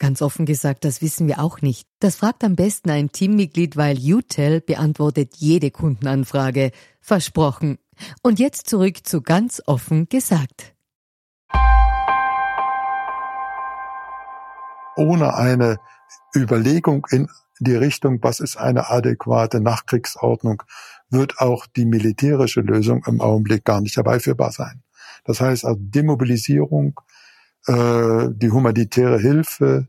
[0.00, 1.86] Ganz offen gesagt, das wissen wir auch nicht.
[1.98, 6.72] Das fragt am besten ein Teammitglied, weil UTEL beantwortet jede Kundenanfrage.
[7.02, 7.76] Versprochen.
[8.22, 10.74] Und jetzt zurück zu ganz offen gesagt.
[14.96, 15.76] Ohne eine
[16.34, 20.62] Überlegung in die Richtung, was ist eine adäquate Nachkriegsordnung,
[21.10, 24.82] wird auch die militärische Lösung im Augenblick gar nicht herbeiführbar sein.
[25.24, 26.98] Das heißt also Demobilisierung,
[27.66, 29.88] äh, die humanitäre Hilfe,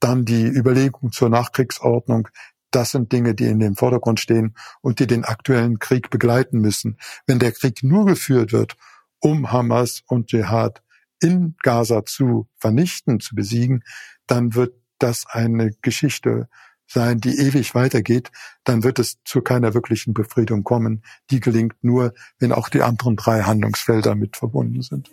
[0.00, 2.28] dann die Überlegung zur Nachkriegsordnung,
[2.70, 6.98] das sind Dinge, die in dem Vordergrund stehen und die den aktuellen Krieg begleiten müssen.
[7.26, 8.76] Wenn der Krieg nur geführt wird,
[9.18, 10.82] um Hamas und Dschihad
[11.20, 13.82] in Gaza zu vernichten, zu besiegen,
[14.26, 16.48] dann wird das eine Geschichte
[16.86, 18.30] sein, die ewig weitergeht,
[18.64, 21.02] dann wird es zu keiner wirklichen Befriedung kommen.
[21.30, 25.10] Die gelingt nur, wenn auch die anderen drei Handlungsfelder mit verbunden sind.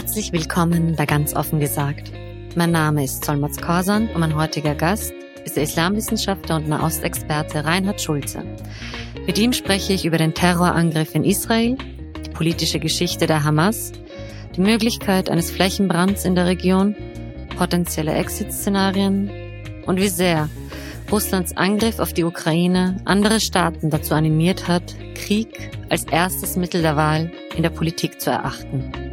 [0.00, 2.12] Herzlich willkommen bei Ganz offen gesagt.
[2.54, 5.12] Mein Name ist Solmaz Korsan und mein heutiger Gast
[5.44, 8.44] ist der Islamwissenschaftler und Nahostexperte Reinhard Schulze.
[9.26, 11.76] Mit ihm spreche ich über den Terrorangriff in Israel,
[12.24, 13.90] die politische Geschichte der Hamas,
[14.54, 16.94] die Möglichkeit eines Flächenbrands in der Region,
[17.56, 19.28] potenzielle Exit-Szenarien
[19.84, 20.48] und wie sehr
[21.10, 26.94] Russlands Angriff auf die Ukraine andere Staaten dazu animiert hat, Krieg als erstes Mittel der
[26.94, 29.07] Wahl in der Politik zu erachten.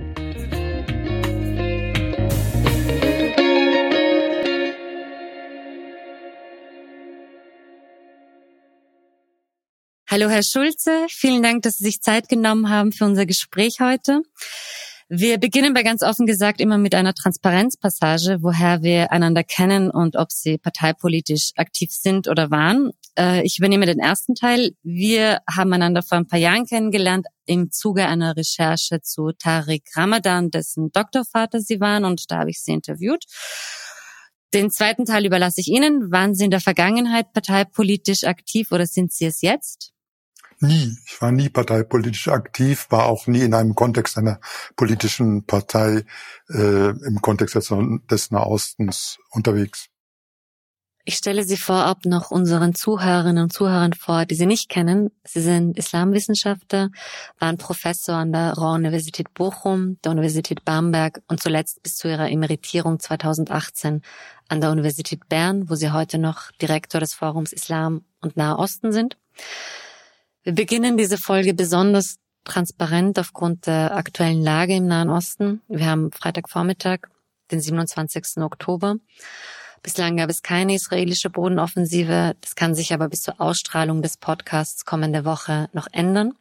[10.18, 11.08] Hallo, Herr Schulze.
[11.10, 14.22] Vielen Dank, dass Sie sich Zeit genommen haben für unser Gespräch heute.
[15.10, 20.16] Wir beginnen bei ganz offen gesagt immer mit einer Transparenzpassage, woher wir einander kennen und
[20.16, 22.92] ob Sie parteipolitisch aktiv sind oder waren.
[23.20, 24.72] Äh, ich übernehme den ersten Teil.
[24.84, 30.50] Wir haben einander vor ein paar Jahren kennengelernt im Zuge einer Recherche zu Tariq Ramadan,
[30.50, 33.26] dessen Doktorvater Sie waren und da habe ich Sie interviewt.
[34.54, 36.10] Den zweiten Teil überlasse ich Ihnen.
[36.10, 39.92] Waren Sie in der Vergangenheit parteipolitisch aktiv oder sind Sie es jetzt?
[40.60, 40.98] Nie.
[41.06, 44.40] Ich war nie parteipolitisch aktiv, war auch nie in einem Kontext einer
[44.76, 46.06] politischen Partei
[46.50, 47.74] äh, im Kontext des,
[48.10, 49.90] des Nahostens unterwegs.
[51.08, 55.12] Ich stelle Sie vorab noch unseren Zuhörerinnen und Zuhörern vor, die Sie nicht kennen.
[55.24, 56.90] Sie sind Islamwissenschaftler,
[57.38, 63.00] waren Professor an der Ruhr-Universität Bochum, der Universität Bamberg und zuletzt bis zu Ihrer Emeritierung
[63.00, 64.02] 2018
[64.48, 68.92] an der Universität Bern, wo Sie heute noch Direktor des Forums Islam und Nahe Osten
[68.92, 69.16] sind.
[70.46, 75.64] Wir beginnen diese Folge besonders transparent aufgrund der aktuellen Lage im Nahen Osten.
[75.68, 77.00] Wir haben Freitagvormittag,
[77.50, 78.44] den 27.
[78.44, 78.98] Oktober.
[79.82, 82.36] Bislang gab es keine israelische Bodenoffensive.
[82.42, 86.34] Das kann sich aber bis zur Ausstrahlung des Podcasts kommende Woche noch ändern.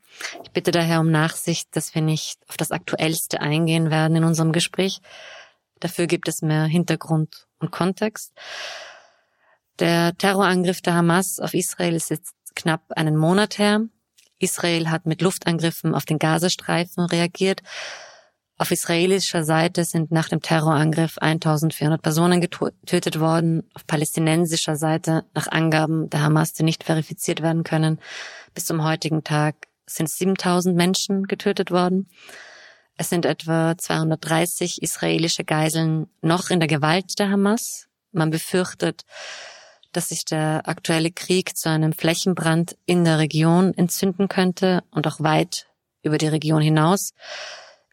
[0.42, 4.52] Ich bitte daher um Nachsicht, dass wir nicht auf das Aktuellste eingehen werden in unserem
[4.52, 5.00] Gespräch.
[5.80, 8.34] Dafür gibt es mehr Hintergrund und Kontext.
[9.78, 13.80] Der Terrorangriff der Hamas auf Israel ist jetzt knapp einen Monat her.
[14.44, 17.62] Israel hat mit Luftangriffen auf den Gazastreifen reagiert.
[18.56, 23.68] Auf israelischer Seite sind nach dem Terrorangriff 1400 Personen getötet worden.
[23.74, 27.98] Auf palästinensischer Seite, nach Angaben der Hamas, die nicht verifiziert werden können,
[28.54, 29.56] bis zum heutigen Tag
[29.86, 32.08] sind 7000 Menschen getötet worden.
[32.96, 37.88] Es sind etwa 230 israelische Geiseln noch in der Gewalt der Hamas.
[38.12, 39.02] Man befürchtet,
[39.96, 45.20] dass sich der aktuelle Krieg zu einem Flächenbrand in der Region entzünden könnte und auch
[45.20, 45.66] weit
[46.02, 47.12] über die Region hinaus.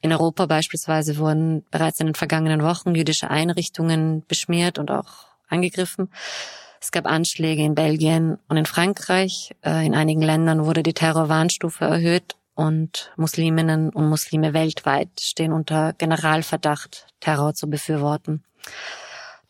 [0.01, 6.09] In Europa beispielsweise wurden bereits in den vergangenen Wochen jüdische Einrichtungen beschmiert und auch angegriffen.
[6.81, 9.51] Es gab Anschläge in Belgien und in Frankreich.
[9.63, 15.93] Äh, in einigen Ländern wurde die Terrorwarnstufe erhöht und Musliminnen und Muslime weltweit stehen unter
[15.93, 18.43] Generalverdacht, Terror zu befürworten.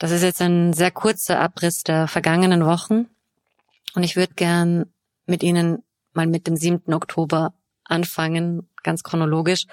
[0.02, 3.06] Das ist jetzt ein sehr kurzer Abriss der vergangenen Wochen.
[3.94, 4.92] Und ich würde gern
[5.28, 5.84] mit Ihnen
[6.14, 6.92] mal mit dem 7.
[6.92, 7.54] Oktober
[7.84, 9.68] anfangen, ganz chronologisch.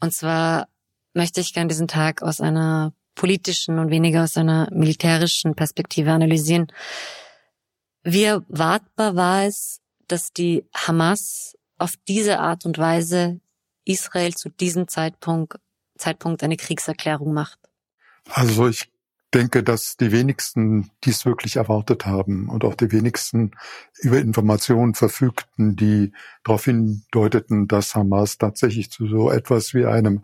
[0.00, 0.68] Und zwar
[1.14, 6.70] möchte ich gerne diesen Tag aus einer politischen und weniger aus einer militärischen Perspektive analysieren.
[8.02, 13.40] Wie erwartbar war es, dass die Hamas auf diese Art und Weise
[13.86, 15.54] Israel zu diesem Zeitpunkt,
[15.96, 17.58] Zeitpunkt eine Kriegserklärung macht?
[18.28, 18.91] Also ich
[19.34, 23.52] denke, dass die wenigsten dies wirklich erwartet haben und auch die wenigsten
[24.00, 26.12] über Informationen verfügten, die
[26.44, 30.22] darauf hindeuteten, dass Hamas tatsächlich zu so etwas wie einem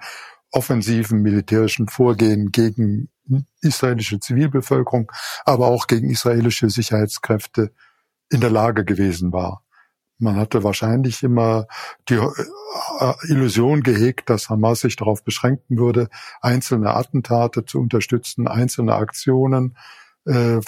[0.50, 3.08] offensiven militärischen Vorgehen gegen
[3.60, 5.12] israelische Zivilbevölkerung,
[5.44, 7.72] aber auch gegen israelische Sicherheitskräfte
[8.30, 9.64] in der Lage gewesen war.
[10.18, 11.66] Man hatte wahrscheinlich immer
[12.08, 16.08] die äh, Illusion gehegt, dass Hamas sich darauf beschränken würde,
[16.40, 19.76] einzelne Attentate zu unterstützen, einzelne Aktionen
[20.26, 20.60] äh, äh,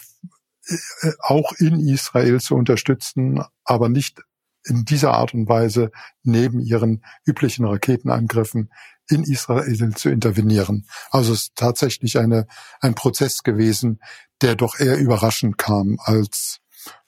[1.20, 4.22] auch in Israel zu unterstützen, aber nicht
[4.64, 5.90] in dieser Art und Weise
[6.22, 8.70] neben ihren üblichen Raketenangriffen
[9.08, 10.86] in Israel zu intervenieren.
[11.10, 12.46] Also es ist tatsächlich eine,
[12.80, 14.00] ein Prozess gewesen,
[14.42, 16.60] der doch eher überraschend kam als,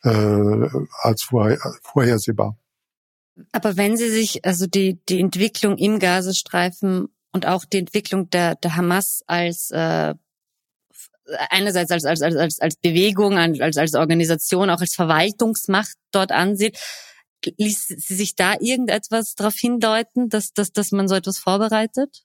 [0.03, 0.69] äh,
[1.03, 2.57] als vorher, vorhersehbar.
[3.53, 8.57] Aber wenn Sie sich also die, die Entwicklung im Gazastreifen und auch die Entwicklung der,
[8.57, 10.15] der Hamas als äh,
[11.51, 16.79] einerseits als, als, als, als Bewegung, als, als Organisation, auch als Verwaltungsmacht dort ansieht,
[17.45, 22.23] ließ sie sich da irgendetwas darauf hindeuten, dass, dass, dass man so etwas vorbereitet?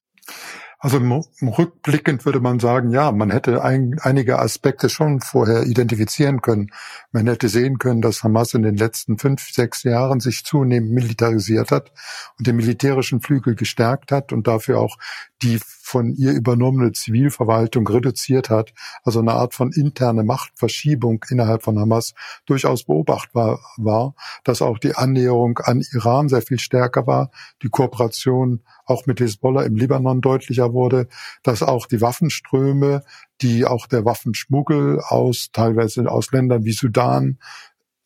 [0.80, 1.00] Also
[1.42, 6.70] rückblickend würde man sagen, ja, man hätte ein, einige Aspekte schon vorher identifizieren können.
[7.12, 11.72] Man hätte sehen können, dass Hamas in den letzten fünf, sechs Jahren sich zunehmend militarisiert
[11.72, 11.92] hat
[12.38, 14.98] und den militärischen Flügel gestärkt hat und dafür auch
[15.42, 18.74] die von ihr übernommene Zivilverwaltung reduziert hat,
[19.04, 22.14] also eine Art von interne Machtverschiebung innerhalb von Hamas
[22.46, 24.14] durchaus beobachtbar war,
[24.44, 27.32] dass auch die Annäherung an Iran sehr viel stärker war,
[27.64, 31.08] die Kooperation auch mit Hezbollah im Libanon deutlicher wurde,
[31.42, 33.04] dass auch die Waffenströme,
[33.42, 37.40] die auch der Waffenschmuggel aus teilweise aus Ländern wie Sudan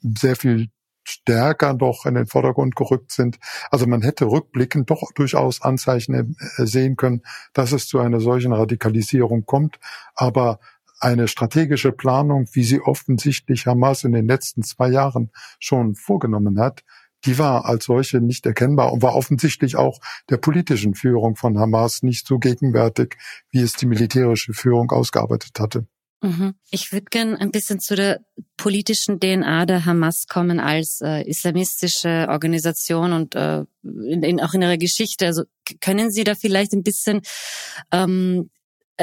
[0.01, 0.69] sehr viel
[1.11, 3.37] stärker doch in den Vordergrund gerückt sind.
[3.69, 7.21] Also man hätte rückblickend doch durchaus Anzeichen äh, sehen können,
[7.53, 9.79] dass es zu einer solchen Radikalisierung kommt.
[10.15, 10.59] Aber
[10.99, 16.83] eine strategische Planung, wie sie offensichtlich Hamas in den letzten zwei Jahren schon vorgenommen hat,
[17.25, 19.99] die war als solche nicht erkennbar und war offensichtlich auch
[20.29, 23.17] der politischen Führung von Hamas nicht so gegenwärtig,
[23.51, 25.85] wie es die militärische Führung ausgearbeitet hatte.
[26.21, 26.53] Mhm.
[26.69, 28.21] Ich würde gern ein bisschen zu der
[28.55, 34.61] politischen DNA der Hamas kommen als äh, islamistische Organisation und äh, in, in, auch in
[34.61, 35.25] ihrer Geschichte.
[35.25, 35.43] Also
[35.79, 37.21] können Sie da vielleicht ein bisschen
[37.91, 38.51] ähm,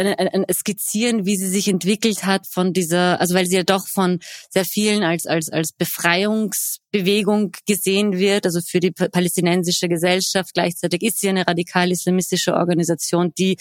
[0.07, 3.87] ein, ein skizzieren, wie sie sich entwickelt hat von dieser, also weil sie ja doch
[3.89, 10.55] von sehr vielen als als als Befreiungsbewegung gesehen wird, also für die palästinensische Gesellschaft.
[10.55, 13.57] Gleichzeitig ist sie eine radikal-islamistische Organisation, die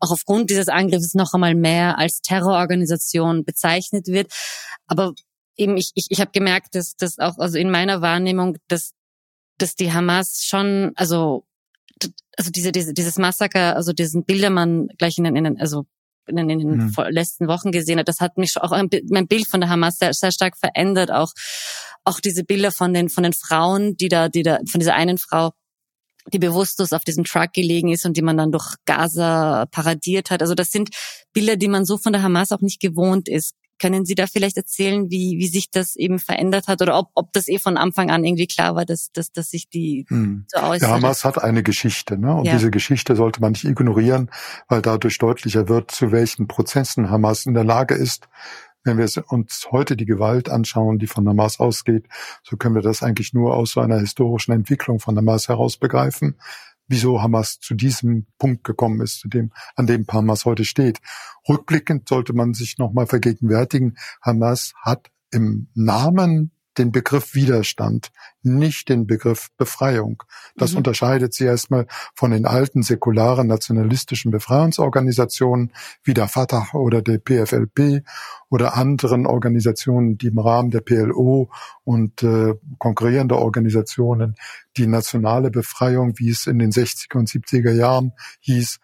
[0.00, 4.32] auch aufgrund dieses Angriffs noch einmal mehr als Terrororganisation bezeichnet wird.
[4.86, 5.12] Aber
[5.56, 8.92] eben ich ich, ich habe gemerkt, dass das auch also in meiner Wahrnehmung, dass
[9.58, 11.44] dass die Hamas schon also
[12.36, 15.86] also diese, diese, dieses Massaker, also diesen Bilder man gleich in den, in den also
[16.26, 16.94] in den, in den mhm.
[17.10, 20.12] letzten Wochen gesehen hat, das hat mich auch ein, mein Bild von der Hamas sehr,
[20.14, 21.10] sehr stark verändert.
[21.10, 21.32] Auch,
[22.04, 25.18] auch diese Bilder von den, von den Frauen, die da, die da, von dieser einen
[25.18, 25.52] Frau,
[26.32, 30.40] die bewusstlos auf diesem Truck gelegen ist und die man dann durch Gaza paradiert hat.
[30.40, 30.90] Also das sind
[31.34, 33.54] Bilder, die man so von der Hamas auch nicht gewohnt ist.
[33.80, 37.32] Können Sie da vielleicht erzählen, wie, wie sich das eben verändert hat oder ob, ob
[37.32, 40.44] das eh von Anfang an irgendwie klar war, dass, dass, dass sich die hm.
[40.48, 40.88] so äußert?
[40.88, 42.34] Ja, Hamas hat eine Geschichte, ne?
[42.34, 42.52] Und ja.
[42.52, 44.30] diese Geschichte sollte man nicht ignorieren,
[44.68, 48.28] weil dadurch deutlicher wird, zu welchen Prozessen Hamas in der Lage ist.
[48.86, 52.06] Wenn wir uns heute die Gewalt anschauen, die von Hamas ausgeht,
[52.42, 56.36] so können wir das eigentlich nur aus so einer historischen Entwicklung von Hamas heraus begreifen
[56.88, 61.00] wieso Hamas zu diesem Punkt gekommen ist, zu dem, an dem Hamas heute steht.
[61.48, 68.10] Rückblickend sollte man sich nochmal vergegenwärtigen, Hamas hat im Namen den Begriff Widerstand,
[68.42, 70.22] nicht den Begriff Befreiung.
[70.56, 70.78] Das mhm.
[70.78, 78.04] unterscheidet sie erstmal von den alten säkularen nationalistischen Befreiungsorganisationen wie der Fatah oder der PFLP
[78.50, 81.50] oder anderen Organisationen, die im Rahmen der PLO
[81.84, 84.36] und äh, konkurrierende Organisationen
[84.76, 88.78] die nationale Befreiung, wie es in den 60er und 70er Jahren hieß,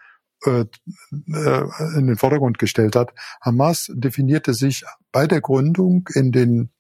[0.47, 0.65] äh,
[1.33, 1.65] äh,
[1.99, 3.13] in den Vordergrund gestellt hat.
[3.43, 6.71] Hamas definierte sich bei der Gründung in den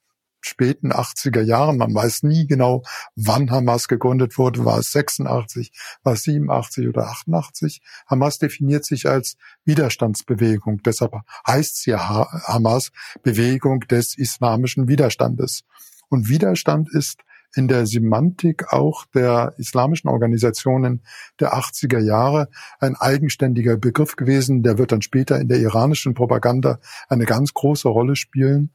[0.40, 1.78] späten 80er Jahren.
[1.78, 2.82] Man weiß nie genau,
[3.16, 4.64] wann Hamas gegründet wurde.
[4.64, 7.82] War es 86, war es 87 oder 88?
[8.06, 10.82] Hamas definiert sich als Widerstandsbewegung.
[10.82, 11.14] Deshalb
[11.46, 12.90] heißt sie Hamas
[13.22, 15.62] Bewegung des islamischen Widerstandes.
[16.08, 17.20] Und Widerstand ist
[17.54, 21.02] in der Semantik auch der islamischen Organisationen
[21.40, 24.62] der 80er Jahre ein eigenständiger Begriff gewesen.
[24.62, 26.78] Der wird dann später in der iranischen Propaganda
[27.08, 28.70] eine ganz große Rolle spielen.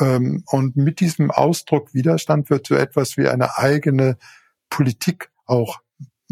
[0.00, 4.16] Ähm, und mit diesem Ausdruck Widerstand wird so etwas wie eine eigene
[4.68, 5.80] Politik auch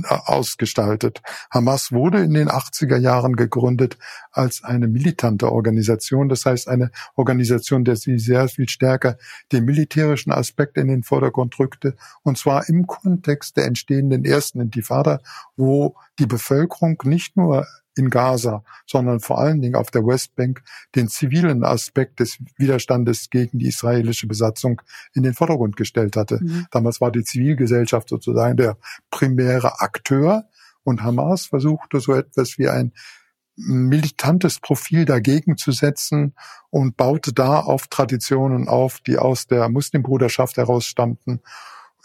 [0.05, 1.23] ausgestaltet.
[1.51, 3.99] Hamas wurde in den 80er Jahren gegründet
[4.31, 9.17] als eine militante Organisation, das heißt eine Organisation, der sie sehr viel stärker
[9.53, 15.21] den militärischen Aspekt in den Vordergrund rückte, und zwar im Kontext der entstehenden ersten Intifada,
[15.57, 17.67] wo die Bevölkerung nicht nur
[17.99, 20.63] in Gaza, sondern vor allen Dingen auf der Westbank
[20.95, 24.81] den zivilen Aspekt des Widerstandes gegen die israelische Besatzung
[25.15, 26.39] in den Vordergrund gestellt hatte.
[26.41, 26.67] Mhm.
[26.71, 28.79] Damals war die Zivilgesellschaft sozusagen der
[29.11, 30.45] primäre Akteur
[30.85, 32.93] und Hamas versuchte so etwas wie ein
[33.57, 36.35] militantes Profil dagegen zu setzen
[36.71, 41.41] und baute da auf Traditionen auf, die aus der Muslimbruderschaft heraus stammten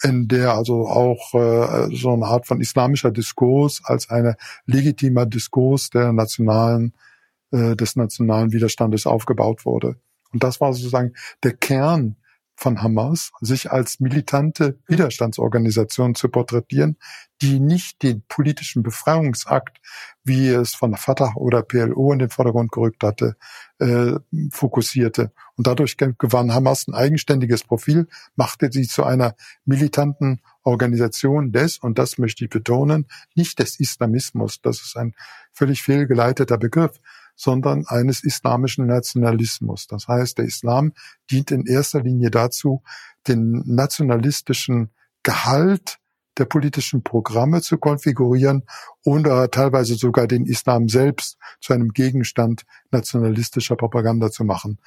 [0.01, 4.35] in der also auch äh, so eine Art von islamischer Diskurs als eine
[4.65, 6.93] legitimer Diskurs der nationalen,
[7.51, 9.97] äh, des nationalen Widerstandes aufgebaut wurde.
[10.31, 12.17] Und das war sozusagen der Kern
[12.63, 16.97] von Hamas, sich als militante Widerstandsorganisation zu porträtieren,
[17.41, 19.81] die nicht den politischen Befreiungsakt,
[20.23, 23.35] wie es von Fatah oder PLO in den Vordergrund gerückt hatte,
[23.79, 24.13] äh,
[24.49, 25.33] fokussierte.
[25.57, 31.99] Und dadurch gewann Hamas ein eigenständiges Profil, machte sie zu einer militanten Organisation des, und
[31.99, 35.13] das möchte ich betonen, nicht des Islamismus, das ist ein
[35.51, 37.01] völlig fehlgeleiteter Begriff,
[37.35, 39.87] sondern eines islamischen Nationalismus.
[39.87, 40.93] Das heißt, der Islam
[41.31, 42.83] dient in erster Linie dazu,
[43.27, 44.91] den nationalistischen
[45.23, 45.99] Gehalt
[46.37, 48.63] der politischen Programme zu konfigurieren
[49.03, 54.79] und teilweise sogar den Islam selbst zu einem Gegenstand nationalistischer Propaganda zu machen.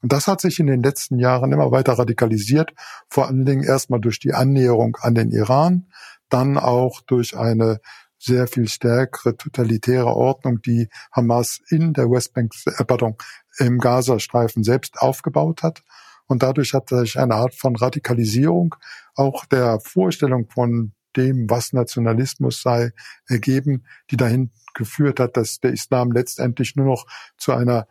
[0.00, 2.72] Und das hat sich in den letzten Jahren immer weiter radikalisiert,
[3.08, 5.86] vor allen Dingen erstmal durch die Annäherung an den Iran,
[6.28, 7.80] dann auch durch eine
[8.24, 13.16] sehr viel stärkere totalitäre Ordnung, die Hamas in der Westbank, äh, pardon,
[13.58, 15.82] im Gazastreifen selbst aufgebaut hat.
[16.26, 18.74] Und dadurch hat sich eine Art von Radikalisierung
[19.14, 22.92] auch der Vorstellung von dem, was Nationalismus sei,
[23.28, 27.86] ergeben, die dahin geführt hat, dass der Islam letztendlich nur noch zu einer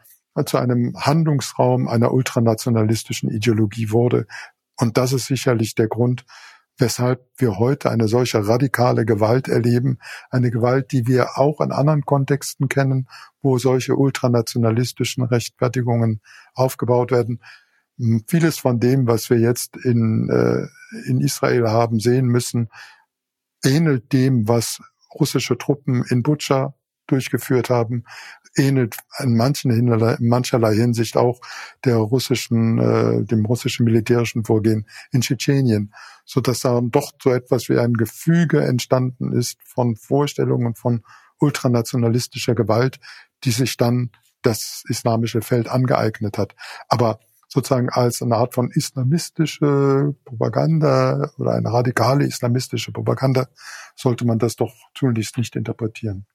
[0.48, 4.26] zu einem Handlungsraum einer ultranationalistischen Ideologie wurde.
[4.78, 6.26] Und das ist sicherlich der Grund,
[6.78, 10.00] weshalb wir heute eine solche radikale Gewalt erleben,
[10.30, 13.08] eine Gewalt, die wir auch in anderen Kontexten kennen,
[13.42, 16.22] wo solche ultranationalistischen Rechtfertigungen
[16.54, 17.42] aufgebaut werden.
[17.98, 22.70] Hm, vieles von dem, was wir jetzt in, äh, in Israel haben sehen müssen,
[23.64, 24.82] ähnelt dem, was
[25.14, 26.74] russische Truppen in Butscha
[27.08, 28.06] durchgeführt haben,
[28.56, 31.40] ähnelt in manchen in mancherlei Hinsicht auch
[31.86, 35.94] der russischen, äh, dem russischen militärischen Vorgehen in Tschetschenien,
[36.26, 41.04] so dass da doch so etwas wie ein Gefüge entstanden ist von Vorstellungen von
[41.40, 43.00] ultranationalistischer Gewalt,
[43.44, 46.56] die sich dann das islamische Feld angeeignet hat.
[46.90, 53.48] Aber sozusagen als eine Art von islamistische Propaganda oder eine radikale islamistische Propaganda
[53.96, 56.26] sollte man das doch tunlichst nicht interpretieren.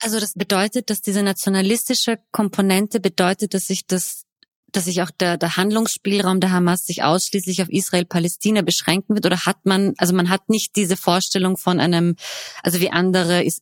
[0.00, 4.24] Also das bedeutet, dass diese nationalistische Komponente bedeutet, dass sich das
[4.72, 9.26] dass sich auch der, der Handlungsspielraum der Hamas sich ausschließlich auf Israel-Palästina beschränken wird?
[9.26, 12.16] Oder hat man, also man hat nicht diese Vorstellung von einem,
[12.62, 13.60] also wie andere ist,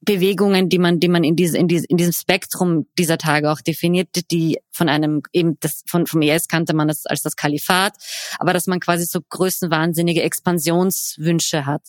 [0.00, 3.60] Bewegungen, die man, die man in, diese, in, diese, in diesem Spektrum dieser Tage auch
[3.60, 7.94] definiert, die von einem eben das von vom IS kannte man das als das Kalifat,
[8.38, 11.82] aber dass man quasi so größenwahnsinnige Expansionswünsche hat.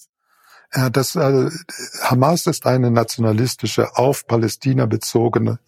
[0.74, 1.56] Ja, das also,
[2.02, 5.60] Hamas ist eine nationalistische, auf Palästina bezogene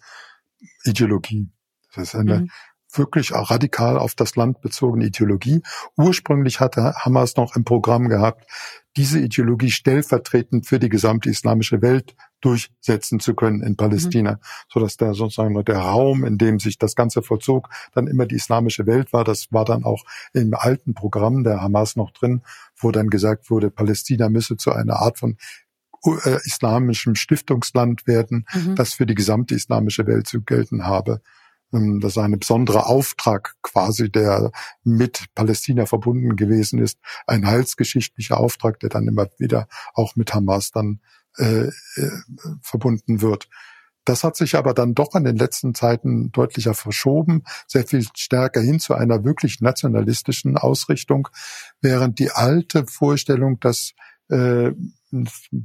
[0.84, 1.50] Ideologie.
[1.94, 2.50] Das ist eine mhm.
[2.92, 5.62] wirklich auch radikal auf das Land bezogene Ideologie.
[5.96, 8.46] Ursprünglich hatte Hamas noch im Programm gehabt,
[8.96, 14.38] diese Ideologie stellvertretend für die gesamte islamische Welt durchsetzen zu können in Palästina, mhm.
[14.68, 18.34] so dass da sozusagen der Raum, in dem sich das Ganze vollzog, dann immer die
[18.34, 19.24] islamische Welt war.
[19.24, 22.42] Das war dann auch im alten Programm der Hamas noch drin,
[22.76, 25.36] wo dann gesagt wurde, Palästina müsse zu einer Art von
[26.04, 28.74] äh, islamischem Stiftungsland werden, mhm.
[28.74, 31.22] das für die gesamte islamische Welt zu gelten habe.
[31.72, 34.50] Ähm, das ist ein besonderer Auftrag quasi, der
[34.84, 36.98] mit Palästina verbunden gewesen ist.
[37.26, 41.00] Ein heilsgeschichtlicher Auftrag, der dann immer wieder auch mit Hamas dann
[41.38, 41.70] äh, äh,
[42.62, 43.48] verbunden wird.
[44.04, 48.60] Das hat sich aber dann doch in den letzten Zeiten deutlicher verschoben, sehr viel stärker
[48.60, 51.28] hin zu einer wirklich nationalistischen Ausrichtung,
[51.80, 53.92] während die alte Vorstellung, dass
[54.32, 54.72] äh,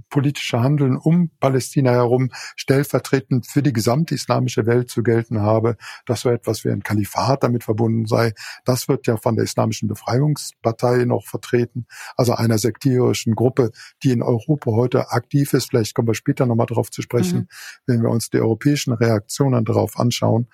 [0.10, 6.22] politische Handeln um Palästina herum stellvertretend für die gesamte islamische Welt zu gelten habe, dass
[6.22, 8.34] so etwas wie ein Kalifat damit verbunden sei.
[8.66, 13.72] Das wird ja von der Islamischen Befreiungspartei noch vertreten, also einer sektierischen Gruppe,
[14.04, 15.70] die in Europa heute aktiv ist.
[15.70, 17.48] Vielleicht kommen wir später nochmal darauf zu sprechen, mhm.
[17.86, 20.48] wenn wir uns die europäischen Reaktionen darauf anschauen.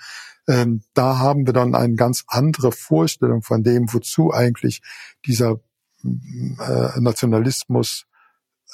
[0.48, 4.82] Ähm, da haben wir dann eine ganz andere Vorstellung von dem, wozu eigentlich
[5.26, 5.62] dieser
[6.04, 8.06] äh, Nationalismus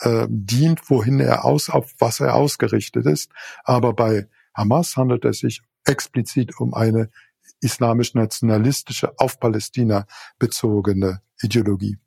[0.01, 3.31] äh, dient, wohin er aus, auf was er ausgerichtet ist.
[3.63, 7.09] Aber bei Hamas handelt es sich explizit um eine
[7.61, 10.05] islamisch-nationalistische, auf Palästina
[10.37, 11.97] bezogene Ideologie.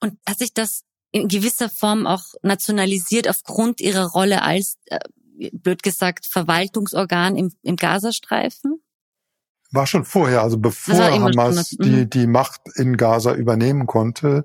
[0.00, 5.00] Und hat sich das in gewisser Form auch nationalisiert aufgrund ihrer Rolle als, äh,
[5.52, 8.82] blöd gesagt, Verwaltungsorgan im, im Gazastreifen?
[9.72, 12.10] War schon vorher, also bevor Hamas die, mhm.
[12.10, 14.44] die Macht in Gaza übernehmen konnte,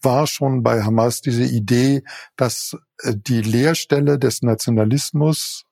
[0.00, 2.02] war schon bei Hamas diese Idee,
[2.36, 5.64] dass äh, die Leerstelle des Nationalismus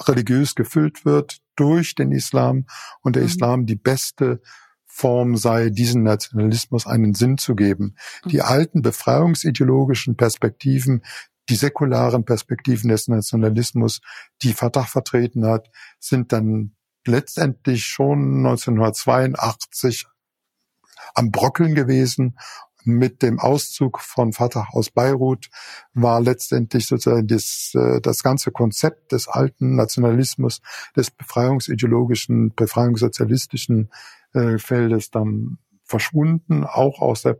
[0.00, 2.66] religiös gefüllt wird durch den Islam
[3.02, 3.28] und der mhm.
[3.28, 4.40] Islam die beste
[4.86, 7.96] Form sei, diesen Nationalismus einen Sinn zu geben.
[8.24, 8.28] Mhm.
[8.28, 11.02] Die alten befreiungsideologischen Perspektiven,
[11.48, 14.00] die säkularen Perspektiven des Nationalismus,
[14.42, 15.68] die Fatah vertreten hat,
[15.98, 16.74] sind dann
[17.06, 20.06] letztendlich schon 1982
[21.14, 22.38] am Brockeln gewesen.
[22.84, 25.50] Mit dem Auszug von Fatah aus Beirut
[25.94, 30.60] war letztendlich sozusagen das, äh, das ganze Konzept des alten Nationalismus,
[30.96, 33.92] des befreiungsideologischen, befreiungssozialistischen
[34.34, 37.38] äh, Feldes dann verschwunden, auch aus der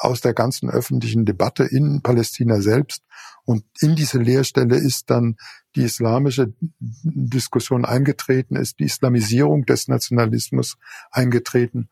[0.00, 3.02] aus der ganzen öffentlichen Debatte in Palästina selbst.
[3.44, 5.36] Und in diese Leerstelle ist dann
[5.76, 10.76] die islamische Diskussion eingetreten, ist die Islamisierung des Nationalismus
[11.10, 11.88] eingetreten.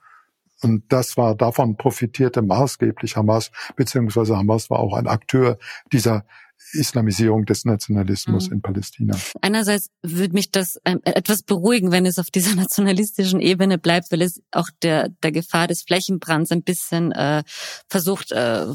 [0.62, 5.58] Und das war, davon profitierte maßgeblich Hamas, beziehungsweise Hamas war auch ein Akteur
[5.92, 6.24] dieser
[6.72, 8.54] Islamisierung des Nationalismus mhm.
[8.54, 9.18] in Palästina.
[9.40, 14.22] Einerseits würde mich das ähm, etwas beruhigen, wenn es auf dieser nationalistischen Ebene bleibt, weil
[14.22, 17.42] es auch der, der Gefahr des Flächenbrands ein bisschen äh,
[17.88, 18.66] versucht, äh,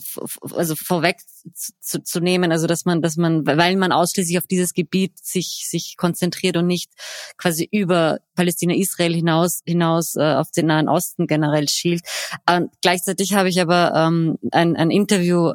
[0.55, 1.17] also vorweg
[1.53, 5.65] zu, zu nehmen, also dass man, dass man, weil man ausschließlich auf dieses Gebiet sich
[5.67, 6.91] sich konzentriert und nicht
[7.37, 12.01] quasi über Palästina, Israel hinaus hinaus äh, auf den Nahen Osten generell schielt.
[12.45, 15.53] Äh, gleichzeitig habe ich aber ähm, ein, ein Interview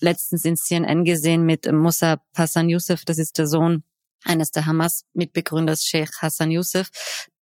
[0.00, 3.84] letztens in CNN gesehen mit Musa Hassan Youssef, das ist der Sohn
[4.24, 6.90] eines der Hamas-Mitbegründers, Sheikh Hassan Youssef.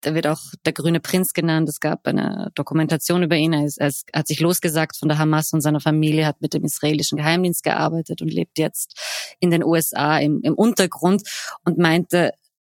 [0.05, 1.69] Der wird auch der grüne Prinz genannt.
[1.69, 3.53] Es gab eine Dokumentation über ihn.
[3.53, 6.65] Er, ist, er hat sich losgesagt von der Hamas und seiner Familie, hat mit dem
[6.65, 8.99] israelischen Geheimdienst gearbeitet und lebt jetzt
[9.41, 11.23] in den USA im, im Untergrund
[11.65, 12.33] und meinte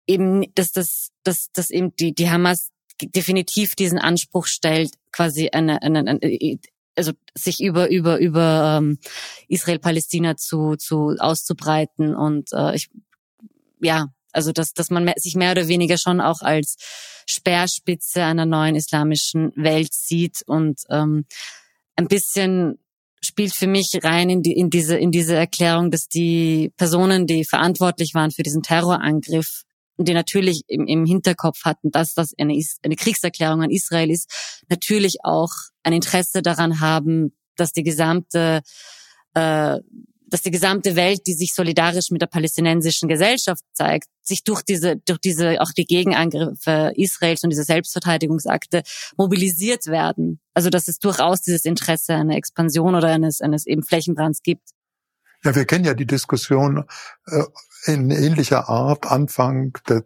[0.07, 2.71] eben, dass das, dass, dass eben die, die Hamas
[3.03, 6.21] definitiv diesen Anspruch stellt, quasi eine, eine, eine
[7.01, 8.99] also sich über über über ähm,
[9.49, 12.91] Israel Palästina zu zu auszubreiten und äh, ich
[13.81, 16.77] ja also dass dass man sich mehr oder weniger schon auch als
[17.27, 21.25] Speerspitze einer neuen islamischen Welt sieht und ähm,
[21.97, 22.79] ein bisschen
[23.23, 27.45] spielt für mich rein in, die, in diese in diese Erklärung, dass die Personen, die
[27.45, 29.65] verantwortlich waren für diesen Terrorangriff,
[30.01, 34.63] und die natürlich im, im Hinterkopf hatten, dass das eine, eine Kriegserklärung an Israel ist,
[34.71, 35.51] natürlich auch
[35.83, 38.63] ein Interesse daran haben, dass die gesamte
[39.35, 39.79] äh,
[40.27, 44.97] dass die gesamte Welt, die sich solidarisch mit der palästinensischen Gesellschaft zeigt, sich durch diese,
[44.97, 48.85] durch diese, auch die Gegenangriffe Israels und diese Selbstverteidigungsakte
[49.17, 50.41] mobilisiert werden.
[50.55, 54.71] Also, dass es durchaus dieses Interesse einer Expansion oder eines, eines eben Flächenbrands gibt.
[55.43, 56.85] Ja, wir kennen ja die Diskussion
[57.27, 57.43] äh,
[57.85, 60.05] in ähnlicher Art Anfang der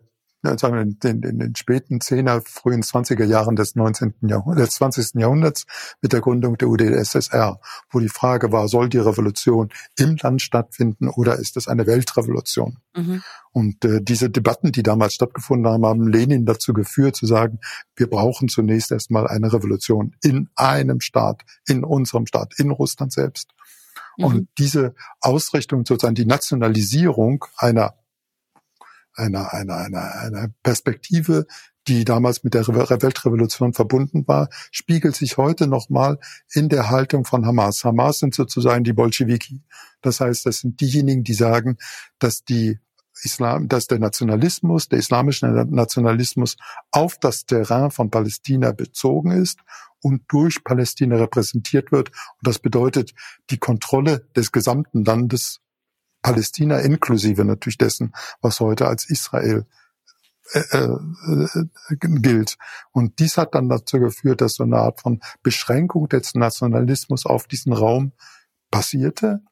[0.58, 4.14] sagen wir, in den, in den späten 10er, frühen 20er Jahren des 19.
[4.22, 5.20] Jahrhunderts, des 20.
[5.20, 5.64] Jahrhunderts
[6.02, 7.60] mit der Gründung der UdSSR,
[7.90, 12.78] wo die Frage war, soll die Revolution im Land stattfinden oder ist es eine Weltrevolution?
[12.94, 13.22] Mhm.
[13.52, 17.60] Und äh, diese Debatten, die damals stattgefunden haben, haben Lenin dazu geführt, zu sagen,
[17.96, 23.50] wir brauchen zunächst erstmal eine Revolution in einem Staat, in unserem Staat, in Russland selbst.
[24.16, 24.24] Mhm.
[24.24, 27.94] Und diese Ausrichtung, sozusagen die Nationalisierung einer,
[29.14, 31.46] einer, einer, einer, einer Perspektive,
[31.87, 36.18] die damals mit der Weltrevolution verbunden war, spiegelt sich heute nochmal
[36.53, 37.85] in der Haltung von Hamas.
[37.85, 39.62] Hamas sind sozusagen die Bolschewiki.
[40.00, 41.77] Das heißt, das sind diejenigen, die sagen,
[42.18, 42.79] dass die
[43.22, 46.57] Islam, dass der Nationalismus, der islamische Nationalismus
[46.90, 49.61] auf das Terrain von Palästina bezogen ist
[50.00, 52.11] und durch Palästina repräsentiert wird.
[52.11, 53.14] Und das bedeutet
[53.50, 55.61] die Kontrolle des gesamten Landes
[56.22, 59.66] Palästina inklusive natürlich dessen, was heute als Israel
[60.53, 62.57] äh, äh, gilt.
[62.92, 67.46] Und dies hat dann dazu geführt, dass so eine Art von Beschränkung des Nationalismus auf
[67.46, 68.12] diesen Raum
[68.70, 69.42] passierte.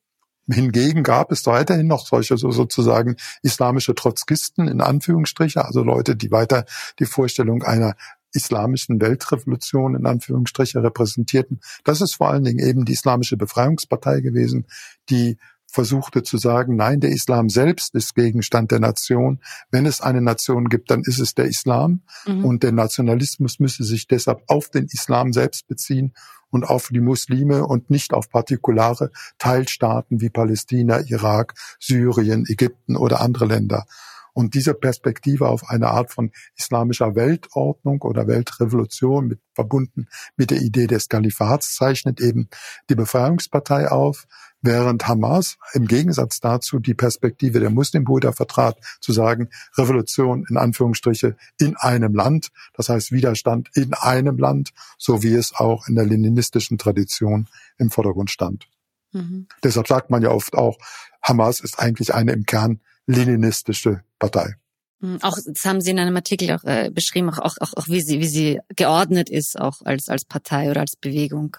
[0.51, 6.31] Hingegen gab es weiterhin noch solche so sozusagen islamische Trotzkisten in Anführungsstriche, also Leute, die
[6.31, 6.65] weiter
[6.99, 7.95] die Vorstellung einer
[8.33, 11.61] islamischen Weltrevolution in Anführungsstriche repräsentierten.
[11.85, 14.67] Das ist vor allen Dingen eben die Islamische Befreiungspartei gewesen,
[15.11, 19.41] die versuchte zu sagen, nein, der Islam selbst ist Gegenstand der Nation.
[19.71, 22.03] Wenn es eine Nation gibt, dann ist es der Islam.
[22.27, 22.45] Mhm.
[22.45, 26.13] Und der Nationalismus müsse sich deshalb auf den Islam selbst beziehen
[26.53, 33.21] und auf die Muslime und nicht auf partikulare Teilstaaten wie Palästina, Irak, Syrien, Ägypten oder
[33.21, 33.87] andere Länder.
[34.35, 40.63] Und diese Perspektive auf eine Art von islamischer Weltordnung oder Weltrevolution mit, verbunden mit der
[40.63, 42.49] Idee des Kalifats zeichnet eben
[42.89, 44.27] die Befreiungspartei auf,
[44.63, 51.37] während Hamas im Gegensatz dazu die Perspektive der Muslimbrüder vertrat, zu sagen, Revolution in Anführungsstriche
[51.59, 56.07] in einem Land, das heißt Widerstand in einem Land, so wie es auch in der
[56.07, 58.69] leninistischen Tradition im Vordergrund stand.
[59.13, 59.47] Mhm.
[59.63, 60.79] Deshalb sagt man ja oft auch,
[61.23, 64.57] Hamas ist eigentlich eine im Kern leninistische Partei.
[65.01, 65.19] Mhm.
[65.23, 68.21] Auch das haben Sie in einem Artikel auch äh, beschrieben, auch, auch, auch wie sie
[68.21, 71.57] wie sie geordnet ist, auch als als Partei oder als Bewegung.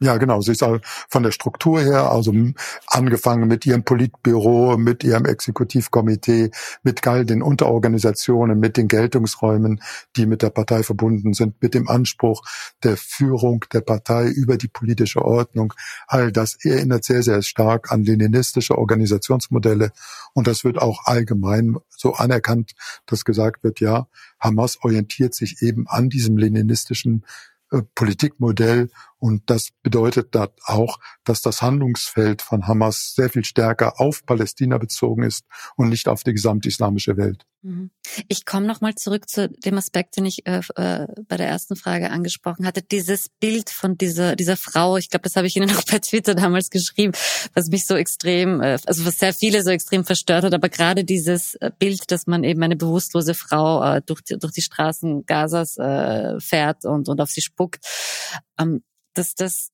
[0.00, 0.40] Ja, genau.
[0.40, 0.64] Sie ist
[1.08, 2.34] von der Struktur her, also
[2.88, 6.50] angefangen mit ihrem Politbüro, mit ihrem Exekutivkomitee,
[6.82, 9.80] mit all den Unterorganisationen, mit den Geltungsräumen,
[10.16, 12.42] die mit der Partei verbunden sind, mit dem Anspruch
[12.82, 15.72] der Führung der Partei über die politische Ordnung.
[16.08, 19.92] All das erinnert sehr, sehr stark an leninistische Organisationsmodelle.
[20.32, 22.72] Und das wird auch allgemein so anerkannt,
[23.06, 24.08] dass gesagt wird, ja,
[24.40, 27.24] Hamas orientiert sich eben an diesem leninistischen
[27.70, 28.90] äh, Politikmodell
[29.24, 34.76] und das bedeutet da auch, dass das Handlungsfeld von Hamas sehr viel stärker auf Palästina
[34.76, 37.46] bezogen ist und nicht auf die gesamte islamische Welt.
[37.62, 37.90] Mhm.
[38.28, 42.10] Ich komme nochmal zurück zu dem Aspekt, den ich äh, äh, bei der ersten Frage
[42.10, 42.82] angesprochen hatte.
[42.82, 46.34] Dieses Bild von dieser, dieser Frau, ich glaube, das habe ich Ihnen auch bei Twitter
[46.34, 47.14] damals geschrieben,
[47.54, 51.02] was mich so extrem, äh, also was sehr viele so extrem verstört hat, aber gerade
[51.02, 55.24] dieses äh, Bild, dass man eben eine bewusstlose Frau äh, durch, die, durch die Straßen
[55.24, 57.82] Gazas äh, fährt und, und auf sie spuckt.
[58.60, 58.82] Ähm,
[59.14, 59.70] das, das,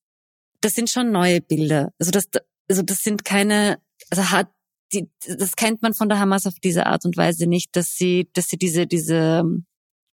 [0.61, 1.93] das sind schon neue Bilder.
[1.99, 2.25] Also das,
[2.69, 3.79] also das sind keine,
[4.11, 4.49] also hat
[4.93, 8.29] die, das kennt man von der Hamas auf diese Art und Weise nicht, dass sie,
[8.33, 9.45] dass sie diese, diese,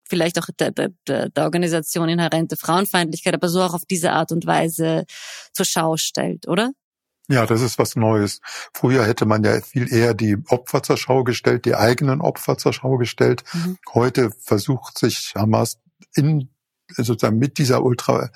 [0.09, 4.47] vielleicht auch der, der, der Organisation inhärente Frauenfeindlichkeit, aber so auch auf diese Art und
[4.47, 5.05] Weise
[5.53, 6.71] zur Schau stellt, oder?
[7.29, 8.41] Ja, das ist was Neues.
[8.75, 12.73] Früher hätte man ja viel eher die Opfer zur Schau gestellt, die eigenen Opfer zur
[12.73, 13.45] Schau gestellt.
[13.53, 13.79] Mhm.
[13.95, 15.79] Heute versucht sich Hamas
[16.17, 16.49] in
[16.97, 18.31] sozusagen mit dieser ultra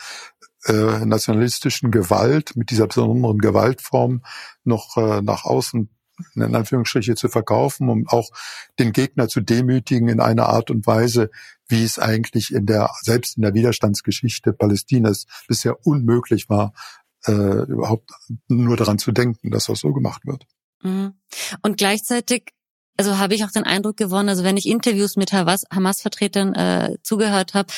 [0.67, 4.23] äh, nationalistischen Gewalt, mit dieser besonderen Gewaltform
[4.65, 5.91] noch äh, nach außen
[6.37, 8.31] in Anführungsstriche zu verkaufen, um auch
[8.79, 11.31] den Gegner zu demütigen in einer Art und Weise,
[11.67, 16.73] wie es eigentlich in der, selbst in der Widerstandsgeschichte Palästinas bisher unmöglich war,
[17.27, 18.11] äh, überhaupt
[18.49, 20.47] nur daran zu denken, dass das so gemacht wird.
[20.83, 21.15] Mhm.
[21.63, 22.53] Und gleichzeitig
[22.97, 27.55] also habe ich auch den Eindruck gewonnen, also wenn ich Interviews mit Hamas-Vertretern äh, zugehört
[27.55, 27.73] habe,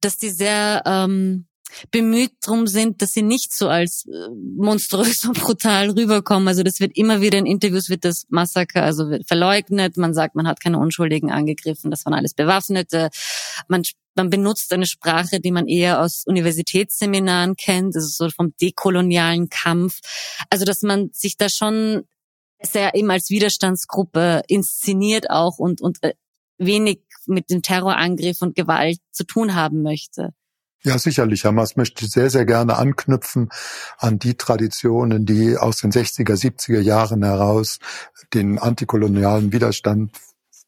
[0.00, 1.46] dass die sehr ähm,
[1.90, 6.48] bemüht drum sind, dass sie nicht so als äh, monströs und brutal rüberkommen.
[6.48, 9.96] Also das wird immer wieder in Interviews wird das Massaker also wird verleugnet.
[9.96, 13.10] Man sagt, man hat keine Unschuldigen angegriffen, das waren alles Bewaffnete.
[13.68, 13.82] Man
[14.16, 20.00] man benutzt eine Sprache, die man eher aus Universitätsseminaren kennt, also so vom dekolonialen Kampf.
[20.50, 22.02] Also dass man sich da schon
[22.60, 26.14] sehr eben als Widerstandsgruppe inszeniert auch und und äh,
[26.58, 30.34] wenig mit dem Terrorangriff und Gewalt zu tun haben möchte.
[30.82, 31.44] Ja, sicherlich.
[31.44, 33.50] Hamas möchte sehr, sehr gerne anknüpfen
[33.98, 37.80] an die Traditionen, die aus den 60er, 70er Jahren heraus
[38.32, 40.12] den antikolonialen Widerstand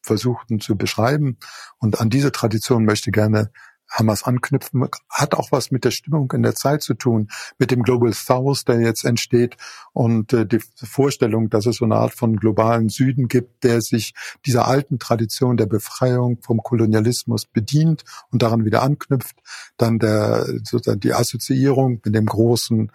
[0.03, 1.37] versuchten zu beschreiben.
[1.79, 3.49] Und an diese Tradition möchte gerne
[3.93, 7.29] Hamas anknüpfen, hat auch was mit der Stimmung in der Zeit zu tun,
[7.59, 9.55] mit dem Global South, der jetzt entsteht
[9.93, 14.13] und äh, die Vorstellung, dass es so eine Art von globalen Süden gibt, der sich
[14.45, 19.37] dieser alten Tradition der Befreiung vom Kolonialismus bedient und daran wieder anknüpft.
[19.77, 22.91] Dann der, sozusagen die Assoziierung mit dem großen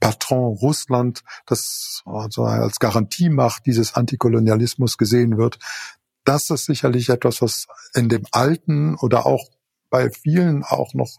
[0.00, 5.60] Patron Russland, das also als Garantiemacht dieses Antikolonialismus gesehen wird.
[6.24, 9.48] Das ist sicherlich etwas, was in dem alten oder auch
[9.92, 11.18] bei vielen auch noch,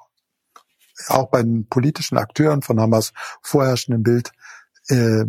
[1.08, 4.32] auch bei den politischen Akteuren von Hamas vorherrschenden Bild
[4.90, 5.26] äh,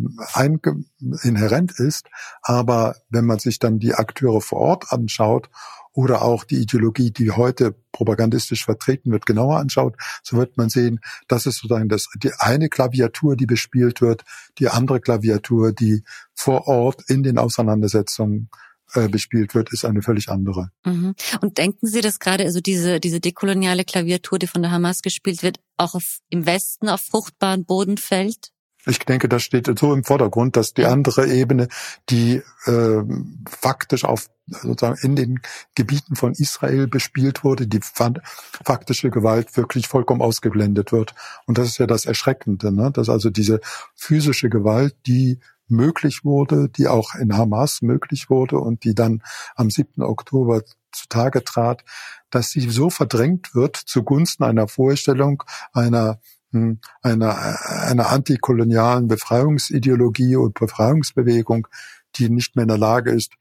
[1.23, 2.09] inhärent ist.
[2.43, 5.51] Aber wenn man sich dann die Akteure vor Ort anschaut
[5.93, 11.01] oder auch die Ideologie, die heute propagandistisch vertreten wird, genauer anschaut, so wird man sehen,
[11.29, 14.25] das ist sozusagen das, die eine Klaviatur, die bespielt wird,
[14.59, 16.03] die andere Klaviatur, die
[16.35, 18.49] vor Ort in den Auseinandersetzungen
[18.95, 20.71] äh, bespielt wird, ist eine völlig andere.
[20.85, 21.15] Mhm.
[21.41, 25.43] Und denken Sie, dass gerade also diese, diese dekoloniale Klaviatur, die von der Hamas gespielt
[25.43, 28.51] wird, auch auf, im Westen auf fruchtbaren Boden fällt?
[28.87, 31.69] Ich denke, das steht so im Vordergrund, dass die andere Ebene,
[32.11, 33.03] die äh,
[33.49, 35.41] faktisch auf sozusagen in den
[35.75, 41.15] Gebieten von Israel bespielt wurde, die faktische Gewalt wirklich vollkommen ausgeblendet wird.
[41.47, 42.91] Und das ist ja das Erschreckende, ne?
[42.93, 43.61] dass also diese
[43.95, 49.23] physische Gewalt, die möglich wurde, die auch in Hamas möglich wurde und die dann
[49.55, 50.03] am 7.
[50.03, 51.85] Oktober zutage trat,
[52.31, 56.21] dass sie so verdrängt wird zugunsten einer Vorstellung einer
[56.55, 61.67] hm, einer, einer antikolonialen Befreiungsideologie und Befreiungsbewegung,
[62.15, 63.33] die nicht mehr in der Lage ist,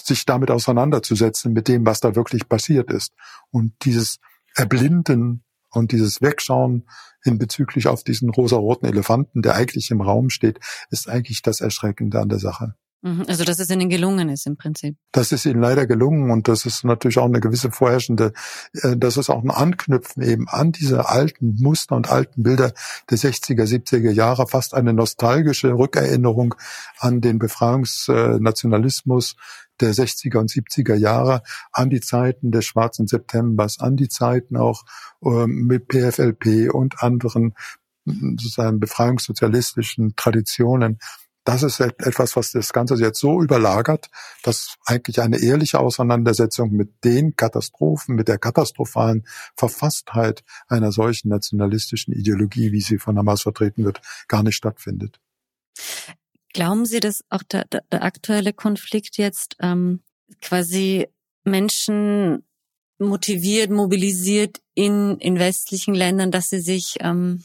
[0.00, 3.12] sich damit auseinanderzusetzen, mit dem, was da wirklich passiert ist.
[3.50, 4.18] Und dieses
[4.54, 5.44] Erblinden
[5.78, 6.88] und dieses Wegschauen
[7.24, 10.60] in bezüglich auf diesen rosaroten Elefanten, der eigentlich im Raum steht,
[10.90, 12.74] ist eigentlich das Erschreckende an der Sache.
[13.02, 13.24] Mhm.
[13.28, 14.96] Also dass es ihnen gelungen ist im Prinzip.
[15.12, 18.32] Das ist ihnen leider gelungen und das ist natürlich auch eine gewisse vorherrschende,
[18.72, 22.72] äh, das ist auch ein Anknüpfen eben an diese alten Muster und alten Bilder
[23.08, 26.56] der 60er, 70er Jahre, fast eine nostalgische Rückerinnerung
[26.98, 29.36] an den Befreiungsnationalismus
[29.80, 34.82] der 60er und 70er Jahre, an die Zeiten des Schwarzen Septembers, an die Zeiten auch
[35.24, 37.54] ähm, mit PFLP und anderen
[38.04, 40.98] sozusagen befreiungssozialistischen Traditionen
[41.48, 44.10] das ist etwas, was das Ganze jetzt so überlagert,
[44.42, 52.12] dass eigentlich eine ehrliche Auseinandersetzung mit den Katastrophen, mit der katastrophalen Verfasstheit einer solchen nationalistischen
[52.12, 55.20] Ideologie, wie sie von Hamas vertreten wird, gar nicht stattfindet.
[56.52, 60.02] Glauben Sie, dass auch der, der, der aktuelle Konflikt jetzt ähm,
[60.42, 61.08] quasi
[61.44, 62.44] Menschen
[62.98, 67.42] motiviert, mobilisiert in, in westlichen Ländern, dass sie sich ähm,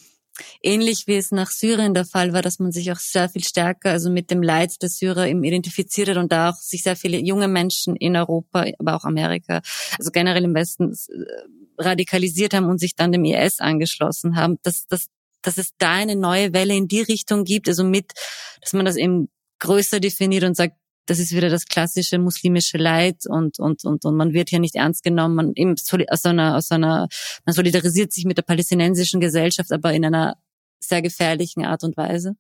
[0.62, 3.92] ähnlich wie es nach Syrien der Fall war, dass man sich auch sehr viel stärker,
[3.92, 7.20] also mit dem Leid der Syrer eben identifiziert hat und da auch sich sehr viele
[7.20, 9.62] junge Menschen in Europa, aber auch Amerika,
[9.98, 14.86] also generell im Westen äh, radikalisiert haben und sich dann dem IS angeschlossen haben, dass,
[14.88, 15.08] dass,
[15.42, 18.14] dass es da eine neue Welle in die Richtung gibt, also mit,
[18.62, 23.26] dass man das eben größer definiert und sagt, das ist wieder das klassische muslimische Leid
[23.28, 25.36] und, und, und, und man wird hier nicht ernst genommen.
[25.36, 25.76] Man,
[26.10, 27.08] aus einer, aus einer,
[27.46, 30.36] man solidarisiert sich mit der palästinensischen Gesellschaft, aber in einer
[30.80, 32.36] sehr gefährlichen Art und Weise.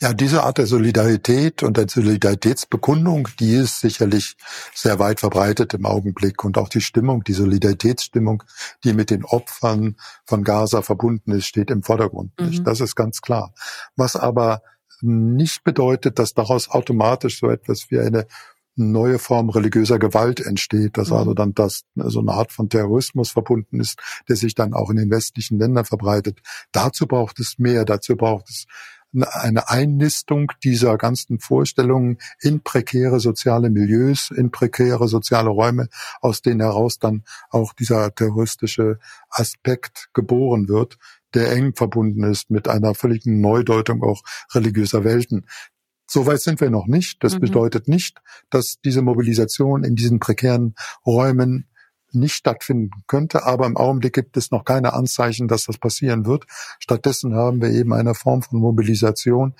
[0.00, 4.36] Ja, diese Art der Solidarität und der Solidaritätsbekundung, die ist sicherlich
[4.72, 8.44] sehr weit verbreitet im Augenblick und auch die Stimmung, die Solidaritätsstimmung,
[8.84, 12.32] die mit den Opfern von Gaza verbunden ist, steht im Vordergrund.
[12.38, 12.62] Mhm.
[12.62, 13.52] Das ist ganz klar.
[13.96, 14.62] Was aber
[15.02, 18.26] nicht bedeutet, dass daraus automatisch so etwas wie eine
[18.76, 21.34] neue Form religiöser Gewalt entsteht, dass also mhm.
[21.36, 25.10] dann das so eine Art von Terrorismus verbunden ist, der sich dann auch in den
[25.10, 26.40] westlichen Ländern verbreitet.
[26.72, 28.66] Dazu braucht es mehr, dazu braucht es
[29.12, 35.88] eine Einnistung dieser ganzen Vorstellungen in prekäre soziale Milieus, in prekäre soziale Räume,
[36.20, 40.96] aus denen heraus dann auch dieser terroristische Aspekt geboren wird,
[41.34, 44.22] der eng verbunden ist mit einer völligen Neudeutung auch
[44.54, 45.46] religiöser Welten.
[46.06, 47.22] Soweit sind wir noch nicht.
[47.22, 47.40] Das mhm.
[47.40, 50.74] bedeutet nicht, dass diese Mobilisation in diesen prekären
[51.06, 51.69] Räumen
[52.14, 56.44] nicht stattfinden könnte, aber im Augenblick gibt es noch keine Anzeichen, dass das passieren wird.
[56.78, 59.54] Stattdessen haben wir eben eine Form von Mobilisation,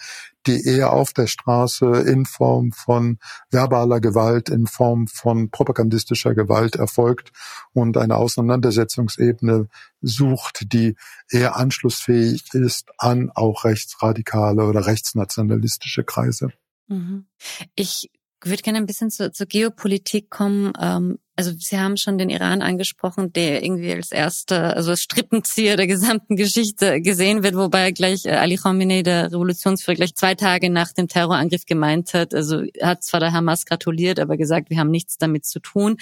[0.47, 3.19] die eher auf der Straße in Form von
[3.51, 7.33] verbaler Gewalt, in Form von propagandistischer Gewalt erfolgt
[7.73, 9.69] und eine Auseinandersetzungsebene
[10.01, 10.97] sucht, die
[11.29, 16.53] eher anschlussfähig ist an auch rechtsradikale oder rechtsnationalistische Kreise.
[16.89, 17.27] Mhm.
[17.75, 18.11] Ich
[18.43, 20.73] würde gerne ein bisschen zur, zur Geopolitik kommen.
[20.81, 25.79] Ähm, also Sie haben schon den Iran angesprochen, der irgendwie als erster, also als Strippenzieher
[25.79, 30.69] der gesamten Geschichte gesehen wird, wobei gleich äh, Ali Khamenei, der Revolutionsführer, gleich zwei Tage
[30.69, 34.91] nach dem Terrorangriff gemeint hat, also hat zwar der Hamas gratuliert, aber gesagt, wir haben
[34.91, 35.97] nichts damit zu tun.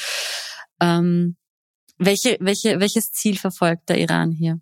[0.81, 1.37] Ähm,
[1.99, 4.61] welche, welche, welches Ziel verfolgt der Iran hier?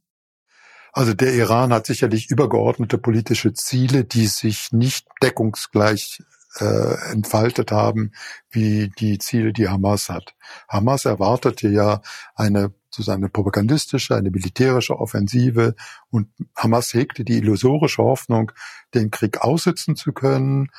[0.92, 6.22] Also der Iran hat sicherlich übergeordnete politische Ziele, die sich nicht deckungsgleich
[6.60, 8.12] äh, entfaltet haben,
[8.50, 10.34] wie die Ziele, die Hamas hat.
[10.68, 12.00] Hamas erwartete ja
[12.34, 15.74] eine sozusagen eine propagandistische, eine militärische Offensive
[16.08, 18.52] und Hamas hegte die illusorische Hoffnung,
[18.94, 20.70] den Krieg aussitzen zu können,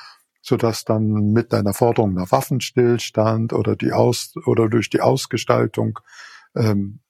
[0.42, 6.00] so dass dann mit einer Forderung nach Waffenstillstand oder die Aus oder durch die Ausgestaltung
[6.56, 7.00] ähm,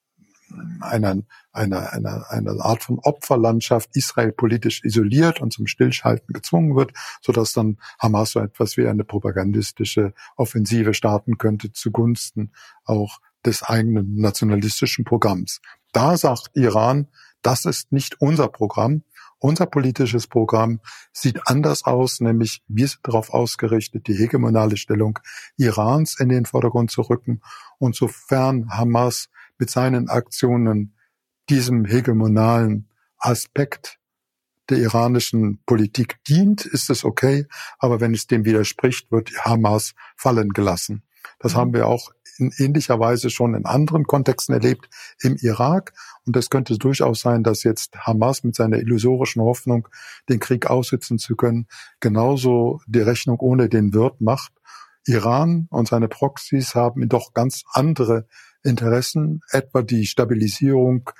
[0.81, 6.93] einer, einer, einer, einer Art von Opferlandschaft Israel politisch isoliert und zum Stillschalten gezwungen wird,
[7.21, 12.53] so dass dann Hamas so etwas wie eine propagandistische Offensive starten könnte zugunsten
[12.85, 15.61] auch des eigenen nationalistischen Programms.
[15.93, 17.09] Da sagt Iran,
[17.43, 19.03] das ist nicht unser Programm.
[19.41, 20.81] Unser politisches Programm
[21.13, 25.21] sieht anders aus, nämlich wir sind darauf ausgerichtet, die hegemonale Stellung
[25.57, 27.41] Irans in den Vordergrund zu rücken.
[27.79, 30.95] Und sofern Hamas mit seinen Aktionen
[31.49, 33.99] diesem hegemonalen Aspekt
[34.69, 37.47] der iranischen Politik dient, ist es okay,
[37.79, 41.03] aber wenn es dem widerspricht, wird Hamas fallen gelassen.
[41.39, 41.57] Das mhm.
[41.57, 44.89] haben wir auch in ähnlicher Weise schon in anderen Kontexten erlebt
[45.21, 45.93] im Irak.
[46.25, 49.89] Und es könnte durchaus sein, dass jetzt Hamas mit seiner illusorischen Hoffnung,
[50.29, 51.67] den Krieg aussitzen zu können,
[52.01, 54.53] genauso die Rechnung ohne den Wirt macht.
[55.09, 58.27] Iran und seine Proxys haben doch ganz andere
[58.63, 61.11] Interessen, etwa die Stabilisierung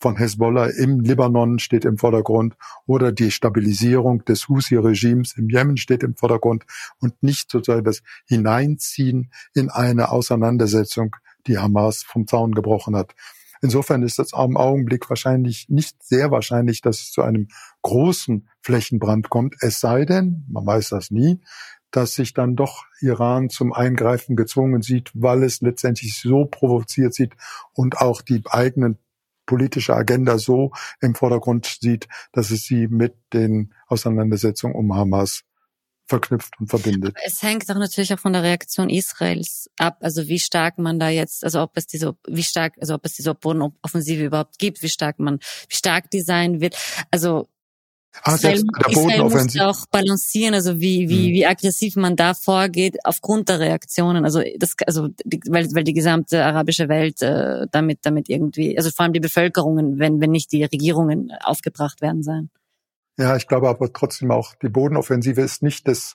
[0.00, 2.56] von Hezbollah im Libanon steht im Vordergrund
[2.86, 6.64] oder die Stabilisierung des Husi-Regimes im Jemen steht im Vordergrund
[7.00, 13.14] und nicht sozusagen das Hineinziehen in eine Auseinandersetzung, die Hamas vom Zaun gebrochen hat.
[13.60, 17.48] Insofern ist es am Augenblick wahrscheinlich nicht sehr wahrscheinlich, dass es zu einem
[17.82, 21.40] großen Flächenbrand kommt, es sei denn, man weiß das nie,
[21.90, 27.32] dass sich dann doch Iran zum Eingreifen gezwungen sieht, weil es letztendlich so provoziert sieht
[27.72, 28.98] und auch die eigenen
[29.46, 35.44] politische Agenda so im Vordergrund sieht, dass es sie mit den Auseinandersetzungen um Hamas
[36.08, 37.16] verknüpft und verbindet.
[37.24, 41.10] Es hängt doch natürlich auch von der Reaktion Israels ab, also wie stark man da
[41.10, 44.88] jetzt, also ob es diese, wie stark, also ob es diese Bodenoffensive überhaupt gibt, wie
[44.88, 46.76] stark man, wie stark die sein wird.
[47.10, 47.48] Also
[48.22, 51.34] Ah, Israel, der Israel muss auch balancieren, also wie, wie, mhm.
[51.34, 54.24] wie aggressiv man da vorgeht aufgrund der Reaktionen.
[54.24, 58.90] Also das, also die, weil, weil die gesamte arabische Welt äh, damit, damit irgendwie, also
[58.90, 62.50] vor allem die Bevölkerungen, wenn, wenn nicht die Regierungen aufgebracht werden sein.
[63.20, 66.14] Ja, ich glaube aber trotzdem auch, die Bodenoffensive ist nicht das,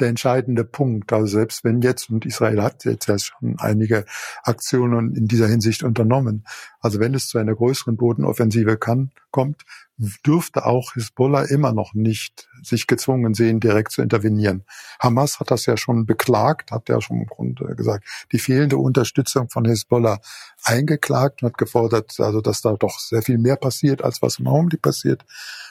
[0.00, 1.12] der entscheidende Punkt.
[1.12, 4.06] Also selbst wenn jetzt, und Israel hat jetzt ja schon einige
[4.44, 6.46] Aktionen in dieser Hinsicht unternommen,
[6.80, 9.62] also wenn es zu einer größeren Bodenoffensive kann, kommt,
[9.98, 14.64] dürfte auch Hisbollah immer noch nicht sich gezwungen sehen, direkt zu intervenieren.
[15.00, 19.50] Hamas hat das ja schon beklagt, hat ja schon im Grunde gesagt, die fehlende Unterstützung
[19.50, 20.20] von Hisbollah
[20.62, 24.46] eingeklagt und hat gefordert, also dass da doch sehr viel mehr passiert, als was im
[24.46, 25.24] Augenblick passiert.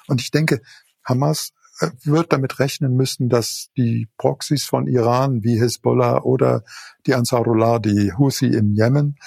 [0.08, 0.62] Und ich denke,
[1.06, 6.63] Hamas äh, wird damit rechnen müssen, dass die Proxys von Iran wie Hisbollah oder
[7.06, 9.18] die Ansarullah, die Houthi im Jemen,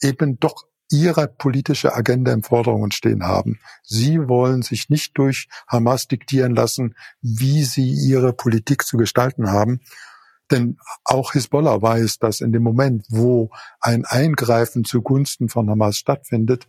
[0.00, 3.58] eben doch ihre politische Agenda im Vordergrund stehen haben.
[3.82, 9.80] Sie wollen sich nicht durch Hamas diktieren lassen, wie sie ihre Politik zu gestalten haben.
[10.50, 13.50] Denn auch Hisbollah weiß, dass in dem Moment, wo
[13.80, 16.66] ein Eingreifen zugunsten von Hamas stattfindet,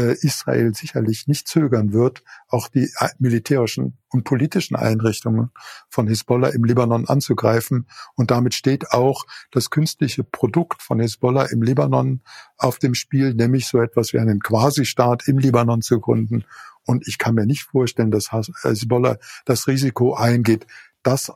[0.00, 5.50] Israel sicherlich nicht zögern wird, auch die äh, militärischen und politischen Einrichtungen
[5.88, 7.86] von Hisbollah im Libanon anzugreifen.
[8.14, 12.20] Und damit steht auch das künstliche Produkt von Hisbollah im Libanon
[12.56, 16.44] auf dem Spiel, nämlich so etwas wie einen Quasi-Staat im Libanon zu gründen.
[16.84, 18.30] Und ich kann mir nicht vorstellen, dass
[18.62, 20.66] Hisbollah das Risiko eingeht,
[21.02, 21.32] das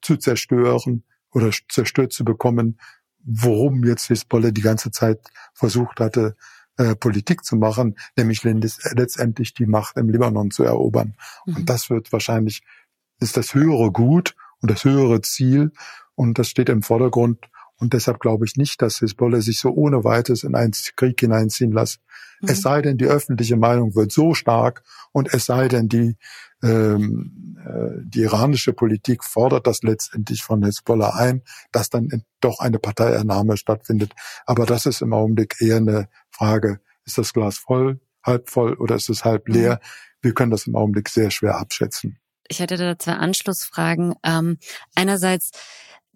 [0.00, 2.78] zu zerstören oder zerstört zu bekommen,
[3.22, 5.20] worum jetzt Hisbollah die ganze Zeit
[5.52, 6.36] versucht hatte,
[6.80, 11.14] äh, Politik zu machen, nämlich letztendlich die Macht im Libanon zu erobern.
[11.44, 11.56] Mhm.
[11.56, 12.62] Und das wird wahrscheinlich,
[13.20, 15.72] ist das höhere Gut und das höhere Ziel
[16.14, 17.50] und das steht im Vordergrund.
[17.80, 21.72] Und deshalb glaube ich nicht, dass Hezbollah sich so ohne weiteres in einen Krieg hineinziehen
[21.72, 22.00] lässt.
[22.40, 22.48] Mhm.
[22.50, 26.16] Es sei denn, die öffentliche Meinung wird so stark und es sei denn, die,
[26.62, 32.78] ähm, äh, die iranische Politik fordert das letztendlich von Hezbollah ein, dass dann doch eine
[32.78, 34.12] Parteiernahme stattfindet.
[34.44, 38.96] Aber das ist im Augenblick eher eine Frage, ist das Glas voll, halb voll oder
[38.96, 39.80] ist es halb leer?
[39.82, 40.10] Mhm.
[40.22, 42.18] Wir können das im Augenblick sehr schwer abschätzen.
[42.48, 44.14] Ich hätte da zwei Anschlussfragen.
[44.24, 44.58] Ähm,
[44.94, 45.52] einerseits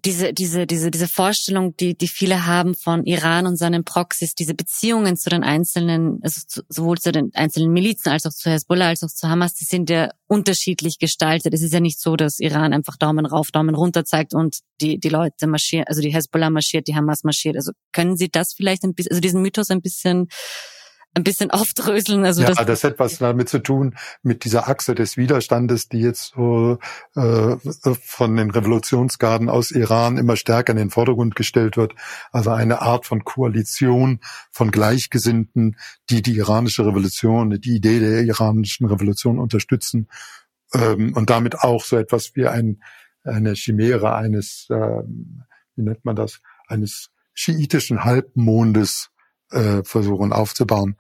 [0.05, 4.55] diese, diese, diese, diese Vorstellung, die, die viele haben von Iran und seinen Proxys, diese
[4.55, 8.89] Beziehungen zu den einzelnen, also zu, sowohl zu den einzelnen Milizen als auch zu Hezbollah
[8.89, 11.55] als auch zu Hamas, die sind ja unterschiedlich gestaltet.
[11.55, 14.99] Es ist ja nicht so, dass Iran einfach Daumen rauf, Daumen runter zeigt und die,
[14.99, 17.57] die Leute marschieren, also die Hezbollah marschiert, die Hamas marschiert.
[17.57, 20.29] Also können Sie das vielleicht ein bisschen, also diesen Mythos ein bisschen
[21.15, 22.25] ein bisschen aufdröseln.
[22.25, 26.01] Also ja, das, das hat was damit zu tun mit dieser Achse des Widerstandes, die
[26.01, 26.79] jetzt so,
[27.15, 27.57] äh,
[28.03, 31.95] von den Revolutionsgarden aus Iran immer stärker in den Vordergrund gestellt wird.
[32.33, 35.77] Also eine Art von Koalition von Gleichgesinnten,
[36.11, 40.09] die die iranische Revolution, die Idee der iranischen Revolution unterstützen
[40.75, 42.83] ähm, und damit auch so etwas wie ein,
[43.23, 44.75] eine Chimäre eines, äh,
[45.77, 49.11] wie nennt man das, eines schiitischen Halbmondes
[49.55, 50.97] äh, versuchen aufzubauen.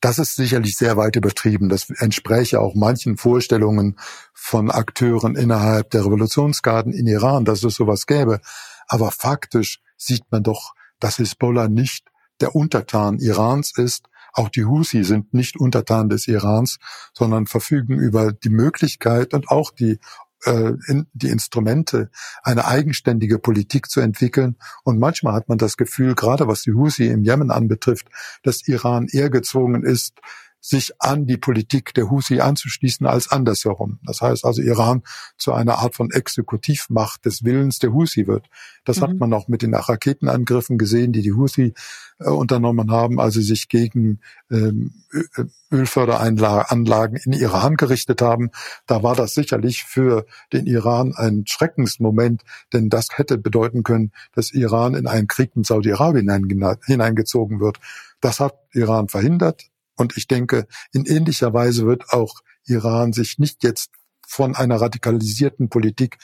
[0.00, 1.68] Das ist sicherlich sehr weit übertrieben.
[1.68, 3.98] Das entspräche auch manchen Vorstellungen
[4.32, 8.40] von Akteuren innerhalb der Revolutionsgarden in Iran, dass es sowas gäbe.
[8.86, 12.06] Aber faktisch sieht man doch, dass Hisbollah nicht
[12.40, 14.06] der Untertan Irans ist.
[14.32, 16.76] Auch die Husi sind nicht Untertan des Irans,
[17.14, 19.98] sondern verfügen über die Möglichkeit und auch die
[20.44, 22.10] äh, in, die Instrumente,
[22.42, 24.56] eine eigenständige Politik zu entwickeln.
[24.84, 28.08] Und manchmal hat man das Gefühl, gerade was die Husi im Jemen anbetrifft,
[28.42, 30.20] dass Iran eher gezwungen ist,
[30.68, 34.00] sich an die Politik der Husi anzuschließen als andersherum.
[34.02, 35.04] Das heißt also, Iran
[35.38, 38.48] zu einer Art von Exekutivmacht des Willens der Husi wird.
[38.84, 39.02] Das mhm.
[39.02, 41.72] hat man auch mit den Raketenangriffen gesehen, die die Husi
[42.18, 44.18] äh, unternommen haben, also sich gegen
[44.50, 44.92] ähm,
[45.70, 48.50] Ölförderanlagen in Iran gerichtet haben.
[48.88, 52.42] Da war das sicherlich für den Iran ein Schreckensmoment,
[52.72, 56.28] denn das hätte bedeuten können, dass Iran in einen Krieg mit Saudi-Arabien
[56.84, 57.78] hineingezogen wird.
[58.20, 59.70] Das hat Iran verhindert.
[59.96, 63.90] Und ich denke, in ähnlicher Weise wird auch Iran sich nicht jetzt
[64.26, 66.18] von einer radikalisierten Politik,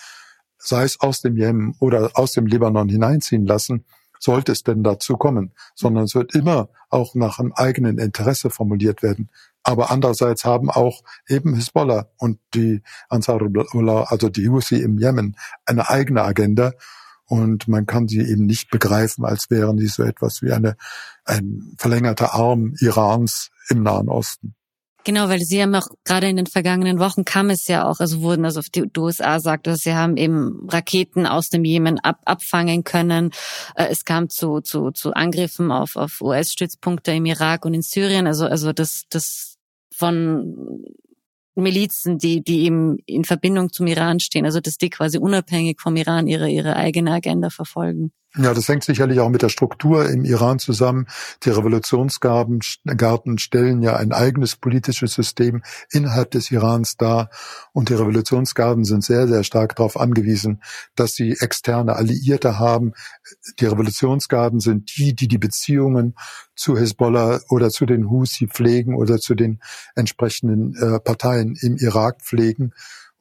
[0.59, 3.85] sei es aus dem Jemen oder aus dem Libanon hineinziehen lassen,
[4.19, 9.03] sollte es denn dazu kommen, sondern es wird immer auch nach einem eigenen Interesse formuliert
[9.03, 9.31] werden.
[9.65, 15.89] Aber andererseits haben auch eben Hisbollah und die Ansarullah, also die Houthi im Jemen, eine
[15.89, 16.73] eigene Agenda.
[17.33, 20.77] Und man kann sie eben nicht begreifen, als wären sie so etwas wie eine,
[21.25, 24.55] ein verlängerter Arm Irans im Nahen Osten.
[25.05, 28.21] Genau, weil Sie haben auch gerade in den vergangenen Wochen kam es ja auch, also
[28.21, 32.85] wurden, also die USA sagt, dass sie haben eben Raketen aus dem Jemen ab, abfangen
[32.85, 33.31] können.
[33.77, 38.27] Äh, es kam zu, zu, zu Angriffen auf, auf US-Stützpunkte im Irak und in Syrien.
[38.27, 39.57] Also, also das, das
[39.91, 40.85] von
[41.55, 45.97] Milizen, die, die eben in Verbindung zum Iran stehen, also dass die quasi unabhängig vom
[45.97, 48.13] Iran ihre, ihre eigene Agenda verfolgen.
[48.35, 51.07] Ja, das hängt sicherlich auch mit der Struktur im Iran zusammen.
[51.43, 52.63] Die Revolutionsgarten
[53.37, 57.29] stellen ja ein eigenes politisches System innerhalb des Irans dar.
[57.75, 60.63] Und die Revolutionsgarden sind sehr, sehr stark darauf angewiesen,
[60.95, 62.95] dass sie externe Alliierte haben.
[63.61, 66.15] Die Revolutionsgarden sind die, die die Beziehungen
[66.57, 69.61] zu Hezbollah oder zu den Husi pflegen oder zu den
[69.95, 72.73] entsprechenden äh, Parteien im Irak pflegen.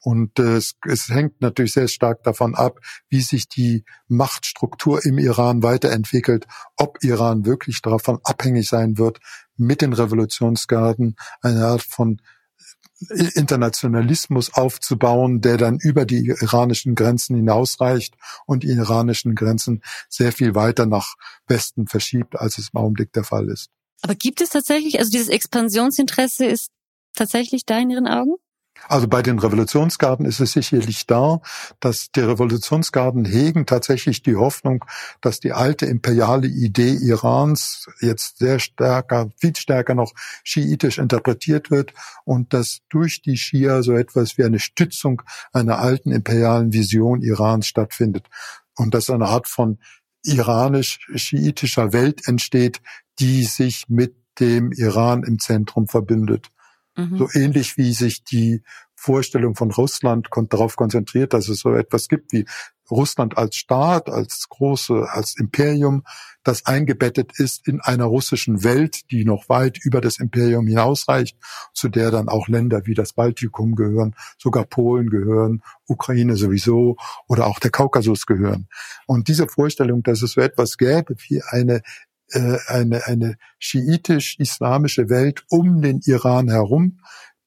[0.04, 2.80] Und äh, es, es hängt natürlich sehr stark davon ab,
[3.10, 9.20] wie sich die Machtstruktur im Iran weiterentwickelt, ob Iran wirklich davon abhängig sein wird,
[9.58, 12.20] mit den Revolutionsgarden eine Art von
[13.10, 20.54] Internationalismus aufzubauen, der dann über die iranischen Grenzen hinausreicht und die iranischen Grenzen sehr viel
[20.56, 21.16] weiter nach
[21.48, 23.70] Westen verschiebt, als es im Augenblick der Fall ist.
[24.02, 26.70] Aber gibt es tatsächlich, also dieses Expansionsinteresse ist
[27.14, 28.36] tatsächlich da in Ihren Augen?
[28.88, 31.42] Also bei den Revolutionsgarden ist es sicherlich da,
[31.80, 34.86] dass die Revolutionsgarden hegen tatsächlich die Hoffnung,
[35.22, 40.14] dass die alte imperiale Idee Irans jetzt sehr stärker, viel stärker noch
[40.44, 41.94] schiitisch interpretiert wird
[42.26, 45.22] und dass durch die Schia so etwas wie eine Stützung
[45.54, 48.28] einer alten imperialen Vision Irans stattfindet
[48.76, 49.80] und dass eine Art von
[50.24, 52.82] iranisch-schiitischer Welt entsteht,
[53.20, 56.51] die sich mit dem Iran im Zentrum verbindet.
[56.96, 57.18] Mhm.
[57.18, 58.64] So ähnlich wie sich die
[58.96, 62.46] Vorstellung von Russland darauf konzentriert, dass es so etwas gibt wie
[62.92, 66.04] Russland als Staat, als große, als Imperium,
[66.44, 71.38] das eingebettet ist in einer russischen Welt, die noch weit über das Imperium hinausreicht,
[71.74, 77.48] zu der dann auch Länder wie das Baltikum gehören, sogar Polen gehören, Ukraine sowieso oder
[77.48, 78.68] auch der Kaukasus gehören.
[79.08, 81.82] Und diese Vorstellung, dass es so etwas gäbe wie eine
[82.32, 87.00] äh, eine, eine schiitisch-islamische Welt um den Iran herum,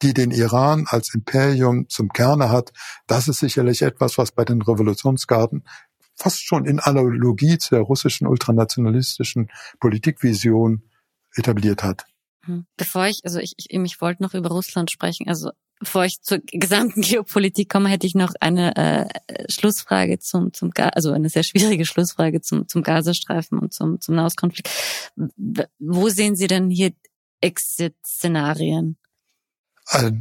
[0.02, 2.72] die den Iran als Imperium zum Kerne hat,
[3.06, 5.64] das ist sicherlich etwas, was bei den Revolutionsgarden
[6.16, 10.82] fast schon in Analogie zur russischen ultranationalistischen Politikvision
[11.34, 12.04] etabliert hat.
[12.44, 12.66] Hm.
[12.76, 15.28] Bevor ich, also ich, ich, ich wollte noch über Russland sprechen.
[15.28, 20.70] Also bevor ich zur gesamten Geopolitik komme, hätte ich noch eine äh, Schlussfrage zum, zum
[20.76, 24.70] also eine sehr schwierige Schlussfrage zum, zum Gazastreifen und zum, zum Nahostkonflikt.
[25.78, 26.92] Wo sehen Sie denn hier
[27.40, 28.96] Exit-Szenarien?
[29.90, 30.12] Äh,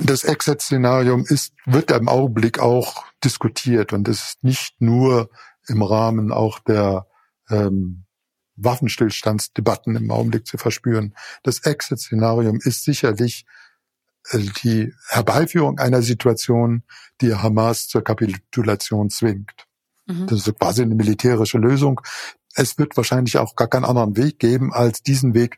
[0.00, 5.30] das Exit-Szenarium ist, wird im Augenblick auch diskutiert und es ist nicht nur
[5.68, 7.06] im Rahmen auch der
[7.50, 8.04] ähm,
[8.56, 11.14] Waffenstillstandsdebatten im Augenblick zu verspüren.
[11.42, 13.46] Das Exit-Szenarium ist sicherlich
[14.32, 16.82] die Herbeiführung einer Situation,
[17.20, 19.66] die Hamas zur Kapitulation zwingt.
[20.06, 20.26] Mhm.
[20.26, 22.00] Das ist quasi eine militärische Lösung.
[22.54, 25.56] Es wird wahrscheinlich auch gar keinen anderen Weg geben, als diesen Weg,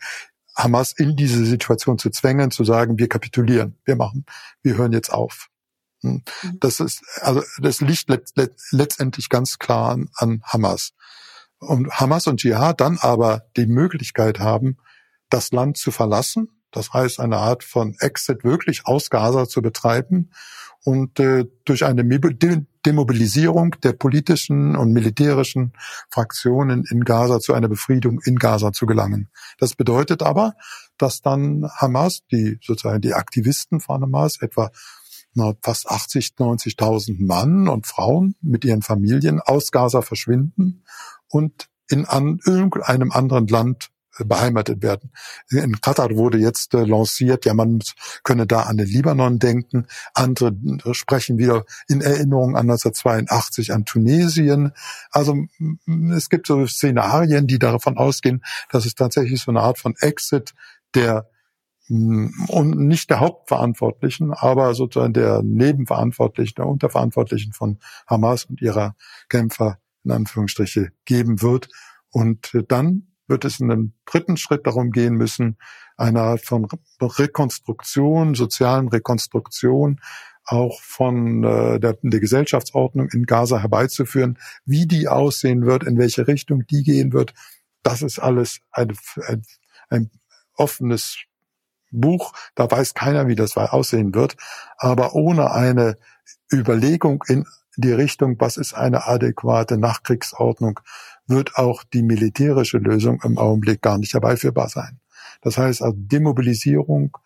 [0.55, 4.27] Hamas in diese Situation zu zwängen, zu sagen, wir kapitulieren, wir machen,
[4.63, 5.49] wir hören jetzt auf.
[6.03, 6.23] Hm.
[6.43, 6.59] Mhm.
[6.61, 10.93] Das ist, also, das liegt let, let, letztendlich ganz klar an, an Hamas.
[11.59, 14.77] Und Hamas und Dschihad dann aber die Möglichkeit haben,
[15.31, 20.31] das Land zu verlassen, das heißt eine Art von Exit wirklich aus Gaza zu betreiben
[20.85, 22.03] und äh, durch eine
[22.85, 25.73] Demobilisierung der politischen und militärischen
[26.11, 29.29] Fraktionen in Gaza zu einer Befriedung in Gaza zu gelangen.
[29.59, 30.55] Das bedeutet aber,
[30.99, 34.71] dass dann Hamas, die sozusagen die Aktivisten von Hamas, etwa
[35.35, 40.85] na, fast 80, 90.000 Mann und Frauen mit ihren Familien aus Gaza verschwinden
[41.29, 45.11] und in an irgendeinem anderen Land beheimatet werden.
[45.49, 47.81] In Katar wurde jetzt äh, lanciert, ja, man
[48.23, 49.87] könne da an den Libanon denken.
[50.15, 50.55] Andere
[50.93, 54.73] sprechen wieder in Erinnerung an 1982 an Tunesien.
[55.11, 55.37] Also
[56.15, 60.55] es gibt so Szenarien, die davon ausgehen, dass es tatsächlich so eine Art von Exit
[60.95, 61.29] der
[61.89, 68.95] und nicht der Hauptverantwortlichen, aber sozusagen der Nebenverantwortlichen, der Unterverantwortlichen von Hamas und ihrer
[69.29, 71.69] Kämpfer in Anführungsstriche geben wird.
[72.11, 75.57] Und dann wird es in einem dritten Schritt darum gehen müssen,
[75.97, 76.67] eine Art von
[77.01, 80.01] Rekonstruktion, sozialen Rekonstruktion
[80.45, 84.39] auch von äh, der, der Gesellschaftsordnung in Gaza herbeizuführen.
[84.65, 87.33] Wie die aussehen wird, in welche Richtung die gehen wird,
[87.83, 88.97] das ist alles ein,
[89.27, 89.43] ein,
[89.89, 90.11] ein
[90.55, 91.19] offenes
[91.91, 92.33] Buch.
[92.55, 94.37] Da weiß keiner, wie das aussehen wird.
[94.77, 95.97] Aber ohne eine
[96.53, 97.45] Überlegung in
[97.77, 100.81] die Richtung, was ist eine adäquate Nachkriegsordnung,
[101.27, 105.01] wird auch die militärische Lösung im Augenblick gar nicht herbeiführbar sein.
[105.41, 107.17] Das heißt also Demobilisierung,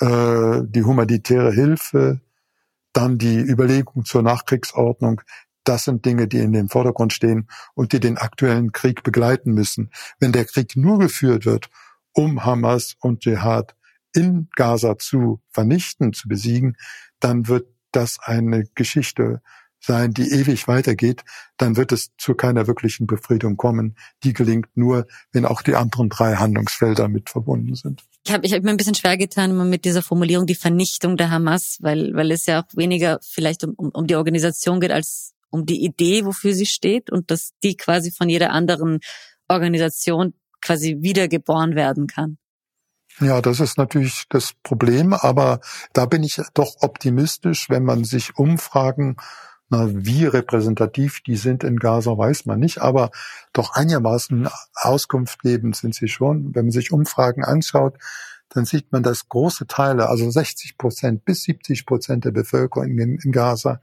[0.00, 2.20] äh, die humanitäre Hilfe,
[2.92, 5.22] dann die Überlegung zur Nachkriegsordnung,
[5.64, 9.90] das sind Dinge, die in dem Vordergrund stehen und die den aktuellen Krieg begleiten müssen.
[10.18, 11.68] Wenn der Krieg nur geführt wird,
[12.12, 13.76] um Hamas und Dschihad
[14.14, 16.76] in Gaza zu vernichten, zu besiegen,
[17.20, 19.42] dann wird das eine Geschichte
[19.80, 21.24] sein, die ewig weitergeht,
[21.56, 23.96] dann wird es zu keiner wirklichen Befriedung kommen.
[24.24, 28.02] Die gelingt nur, wenn auch die anderen drei Handlungsfelder mit verbunden sind.
[28.26, 31.30] Ich habe ich hab mir ein bisschen schwer getan mit dieser Formulierung, die Vernichtung der
[31.30, 35.34] Hamas, weil, weil es ja auch weniger vielleicht um, um, um die Organisation geht, als
[35.50, 38.98] um die Idee, wofür sie steht und dass die quasi von jeder anderen
[39.48, 42.38] Organisation quasi wiedergeboren werden kann.
[43.20, 45.60] Ja, das ist natürlich das Problem, aber
[45.92, 49.16] da bin ich doch optimistisch, wenn man sich Umfragen
[49.70, 53.10] na, wie repräsentativ die sind in Gaza, weiß man nicht, aber
[53.52, 56.54] doch einigermaßen Auskunft geben sind sie schon.
[56.54, 57.98] Wenn man sich Umfragen anschaut,
[58.48, 63.18] dann sieht man, dass große Teile, also 60 Prozent bis 70 Prozent der Bevölkerung in,
[63.18, 63.80] in Gaza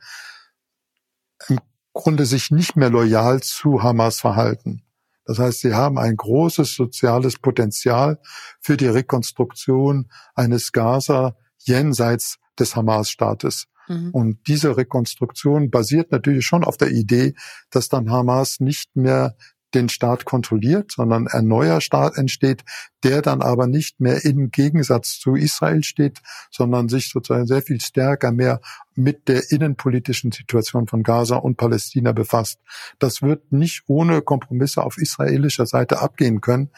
[1.47, 1.59] im
[1.93, 4.81] Grunde sich nicht mehr loyal zu Hamas verhalten.
[5.25, 8.19] Das heißt, sie haben ein großes soziales Potenzial
[8.59, 13.67] für die Rekonstruktion eines Gaza jenseits des Hamas-Staates.
[13.87, 14.09] Mhm.
[14.11, 17.33] Und diese Rekonstruktion basiert natürlich schon auf der Idee,
[17.69, 19.35] dass dann Hamas nicht mehr
[19.75, 22.63] den Staat kontrolliert, sondern ein neuer Staat entsteht,
[23.03, 27.81] der dann aber nicht mehr im Gegensatz zu Israel steht, sondern sich sozusagen sehr viel
[27.81, 28.61] stärker mehr
[28.95, 32.59] mit der innenpolitischen Situation von Gaza und Palästina befasst.
[32.99, 36.71] Das wird nicht ohne Kompromisse auf israelischer Seite abgehen können.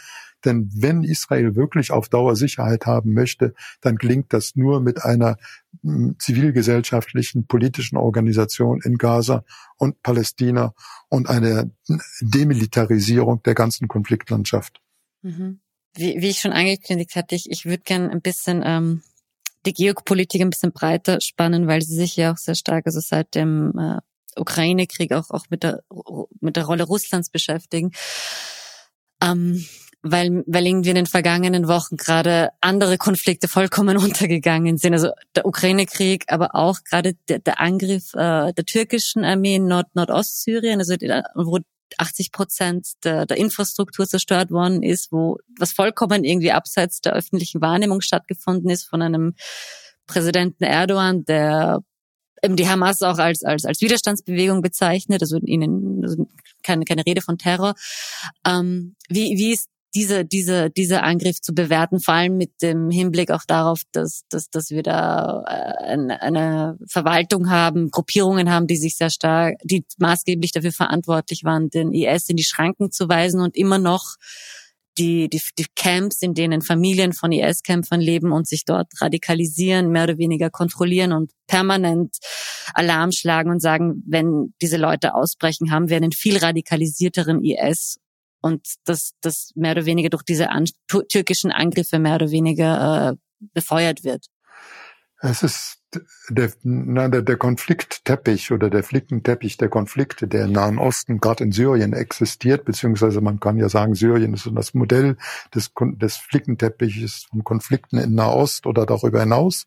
[0.45, 5.37] Denn wenn Israel wirklich auf Dauer Sicherheit haben möchte, dann gelingt das nur mit einer
[5.81, 9.43] hm, zivilgesellschaftlichen, politischen Organisation in Gaza
[9.77, 10.73] und Palästina
[11.09, 11.69] und einer
[12.21, 14.81] Demilitarisierung der ganzen Konfliktlandschaft.
[15.21, 15.59] Mhm.
[15.95, 19.01] Wie, wie ich schon angekündigt hatte, ich, ich würde gern ein bisschen ähm,
[19.65, 23.35] die Geopolitik ein bisschen breiter spannen, weil sie sich ja auch sehr stark, also seit
[23.35, 25.83] dem äh, Ukraine-Krieg auch, auch mit der,
[26.39, 27.91] mit der Rolle Russlands beschäftigen.
[29.21, 29.65] Ähm,
[30.11, 34.93] weil, weil irgendwie in den vergangenen Wochen gerade andere Konflikte vollkommen untergegangen sind.
[34.93, 39.87] Also der Ukraine-Krieg, aber auch gerade der, der Angriff äh, der türkischen Armee in Nord
[39.95, 41.59] Nordostsyrien, also die, wo
[41.97, 47.61] 80 Prozent der, der Infrastruktur zerstört worden ist, wo was vollkommen irgendwie abseits der öffentlichen
[47.61, 49.35] Wahrnehmung stattgefunden ist von einem
[50.05, 51.81] Präsidenten Erdogan, der
[52.43, 56.27] eben die Hamas auch als, als, als Widerstandsbewegung bezeichnet, also ihnen also
[56.63, 57.73] keine, keine Rede von Terror.
[58.45, 63.31] Ähm, wie, wie ist diese, diese, dieser Angriff zu bewerten, vor allem mit dem Hinblick
[63.31, 68.95] auch darauf, dass, dass, dass wir da äh, eine, Verwaltung haben, Gruppierungen haben, die sich
[68.95, 73.55] sehr stark, die maßgeblich dafür verantwortlich waren, den IS in die Schranken zu weisen und
[73.55, 74.15] immer noch
[74.97, 80.03] die, die, die Camps, in denen Familien von IS-Kämpfern leben und sich dort radikalisieren, mehr
[80.03, 82.17] oder weniger kontrollieren und permanent
[82.73, 87.99] Alarm schlagen und sagen, wenn diese Leute ausbrechen, haben wir einen viel radikalisierteren IS
[88.47, 90.65] und das, das mehr oder weniger durch diese an,
[91.09, 93.15] türkischen Angriffe mehr oder weniger äh,
[93.53, 94.25] befeuert wird.
[95.19, 95.77] Es ist
[96.29, 101.43] der, na, der, der Konfliktteppich oder der Flickenteppich der Konflikte, der im Nahen Osten, gerade
[101.43, 105.17] in Syrien existiert, beziehungsweise man kann ja sagen, Syrien ist das Modell
[105.55, 109.65] des, des Flickenteppiches von Konflikten in Nahost oder darüber hinaus.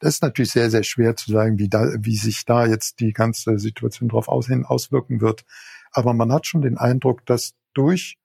[0.00, 3.12] Das ist natürlich sehr, sehr schwer zu sagen, wie, da, wie sich da jetzt die
[3.12, 5.44] ganze Situation darauf aus, auswirken wird.
[5.90, 8.18] Aber man hat schon den Eindruck, dass durch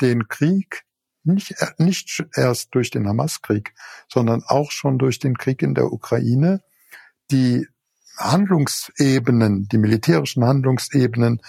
[0.00, 0.84] den Krieg,
[1.24, 3.74] nicht, nicht erst durch den Hamas-Krieg,
[4.08, 6.62] sondern auch schon durch den Krieg in der Ukraine,
[7.30, 7.66] die
[8.16, 11.40] Handlungsebenen, die militärischen Handlungsebenen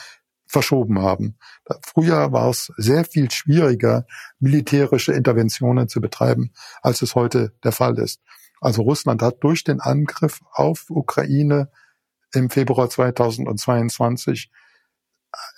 [0.48, 1.38] verschoben haben.
[1.82, 4.06] Früher war es sehr viel schwieriger,
[4.40, 6.52] militärische Interventionen zu betreiben,
[6.82, 8.22] als es heute der Fall ist.
[8.60, 11.70] Also Russland hat durch den Angriff auf Ukraine
[12.34, 14.50] im Februar 2022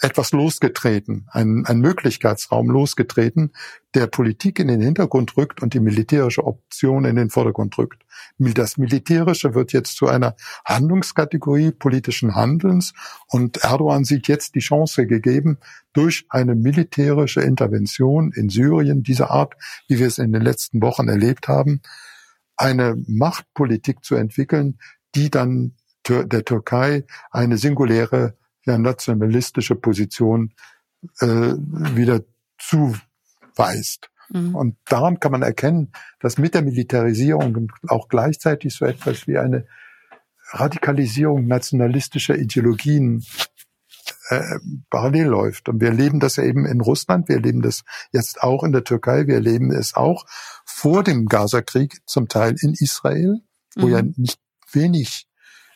[0.01, 3.51] etwas losgetreten, ein, ein Möglichkeitsraum losgetreten,
[3.93, 8.03] der Politik in den Hintergrund rückt und die militärische Option in den Vordergrund rückt.
[8.37, 12.93] Das Militärische wird jetzt zu einer Handlungskategorie politischen Handelns
[13.27, 15.57] und Erdogan sieht jetzt die Chance gegeben,
[15.93, 19.55] durch eine militärische Intervention in Syrien dieser Art,
[19.87, 21.81] wie wir es in den letzten Wochen erlebt haben,
[22.55, 24.79] eine Machtpolitik zu entwickeln,
[25.15, 25.75] die dann
[26.07, 28.38] der Türkei eine singuläre
[28.69, 30.53] ja, nationalistische Position
[31.19, 32.21] äh, wieder
[32.57, 34.09] zuweist.
[34.29, 34.55] Mhm.
[34.55, 39.65] Und daran kann man erkennen, dass mit der Militarisierung auch gleichzeitig so etwas wie eine
[40.51, 43.23] Radikalisierung nationalistischer Ideologien
[44.29, 44.59] äh,
[44.89, 45.69] parallel läuft.
[45.69, 48.83] Und wir erleben das ja eben in Russland, wir erleben das jetzt auch in der
[48.83, 50.25] Türkei, wir erleben es auch
[50.65, 53.41] vor dem Gaza-Krieg zum Teil in Israel,
[53.75, 53.91] wo mhm.
[53.91, 54.39] ja nicht
[54.71, 55.28] wenig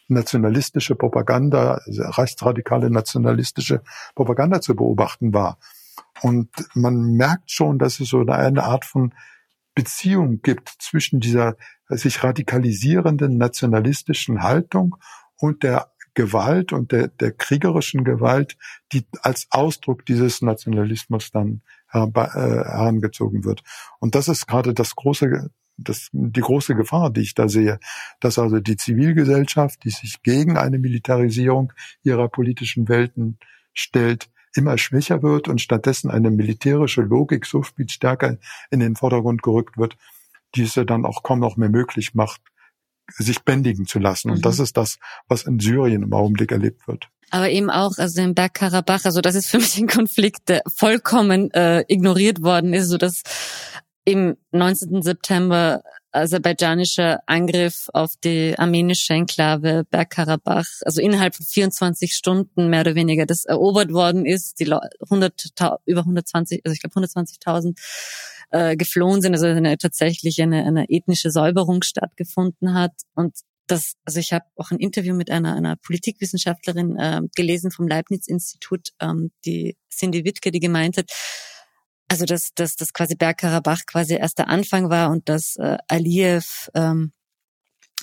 [0.08, 3.82] nationalistische Propaganda, rechtsradikale nationalistische
[4.16, 5.58] Propaganda zu beobachten war.
[6.22, 9.14] Und man merkt schon, dass es so eine Art von
[9.76, 11.56] Beziehung gibt zwischen dieser
[11.89, 14.95] sich radikalisierenden nationalistischen Haltung
[15.38, 18.56] und der Gewalt und der, der kriegerischen Gewalt,
[18.91, 23.64] die als Ausdruck dieses Nationalismus dann herangezogen wird.
[23.99, 27.80] Und das ist gerade das große das, die große Gefahr, die ich da sehe,
[28.19, 33.39] dass also die Zivilgesellschaft, die sich gegen eine Militarisierung ihrer politischen Welten
[33.74, 38.38] stellt, immer schwächer wird und stattdessen eine militärische Logik so viel stärker
[38.69, 39.97] in den Vordergrund gerückt wird,
[40.55, 42.41] die es ja dann auch kaum noch mehr möglich macht,
[43.07, 44.30] sich bändigen zu lassen.
[44.30, 44.63] Und das mhm.
[44.65, 47.09] ist das, was in Syrien im Augenblick erlebt wird.
[47.32, 51.49] Aber eben auch, also im Bergkarabach, also das ist für mich ein Konflikt, der vollkommen
[51.51, 53.24] äh, ignoriert worden ist, so dass
[54.06, 55.01] im 19.
[55.01, 55.82] September
[56.12, 63.26] aserbaidschanischer Angriff auf die armenische Enklave Bergkarabach, also innerhalb von 24 Stunden mehr oder weniger
[63.26, 65.54] das erobert worden ist, die 100,
[65.86, 67.76] über 120, also ich glaube 120.000
[68.51, 73.36] äh, geflohen sind, also eine, tatsächlich eine, eine ethnische Säuberung stattgefunden hat und
[73.68, 78.89] das, also ich habe auch ein Interview mit einer, einer Politikwissenschaftlerin äh, gelesen vom Leibniz-Institut,
[78.99, 81.10] ähm, die Cindy Wittke, die gemeint hat,
[82.08, 86.70] also dass, dass, dass quasi Bergkarabach quasi erst der Anfang war und dass äh, Aliyev
[86.76, 87.12] ähm,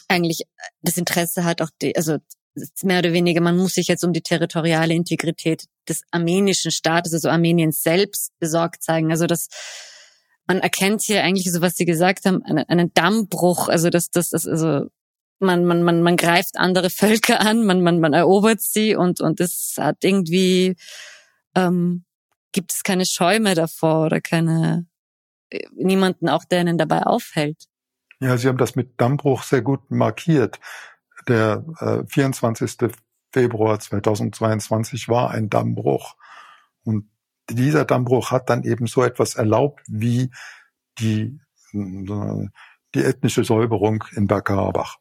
[0.08, 0.42] eigentlich
[0.82, 2.18] das Interesse hat, auch die, also
[2.82, 7.28] mehr oder weniger, man muss sich jetzt um die territoriale Integrität des armenischen Staates, also
[7.28, 9.10] Armeniens selbst besorgt zeigen.
[9.10, 9.48] Also das
[10.50, 13.68] man erkennt hier eigentlich so, was Sie gesagt haben, einen, einen Dammbruch.
[13.68, 14.86] Also das, das, das, also
[15.38, 19.38] man, man, man, man greift andere Völker an, man, man, man erobert sie und und
[19.38, 20.74] es hat irgendwie
[21.54, 22.04] ähm,
[22.52, 24.86] gibt es keine Scheu mehr davor oder keine
[25.50, 27.64] äh, niemanden auch, der einen dabei aufhält.
[28.20, 30.60] Ja, Sie haben das mit Dammbruch sehr gut markiert.
[31.28, 32.92] Der äh, 24.
[33.32, 36.16] Februar 2022 war ein Dammbruch.
[36.82, 37.08] Und
[37.48, 40.30] dieser Dammbruch hat dann eben so etwas erlaubt wie
[40.98, 41.40] die,
[41.72, 42.46] äh,
[42.94, 44.96] die ethnische Säuberung in Bergkarabach.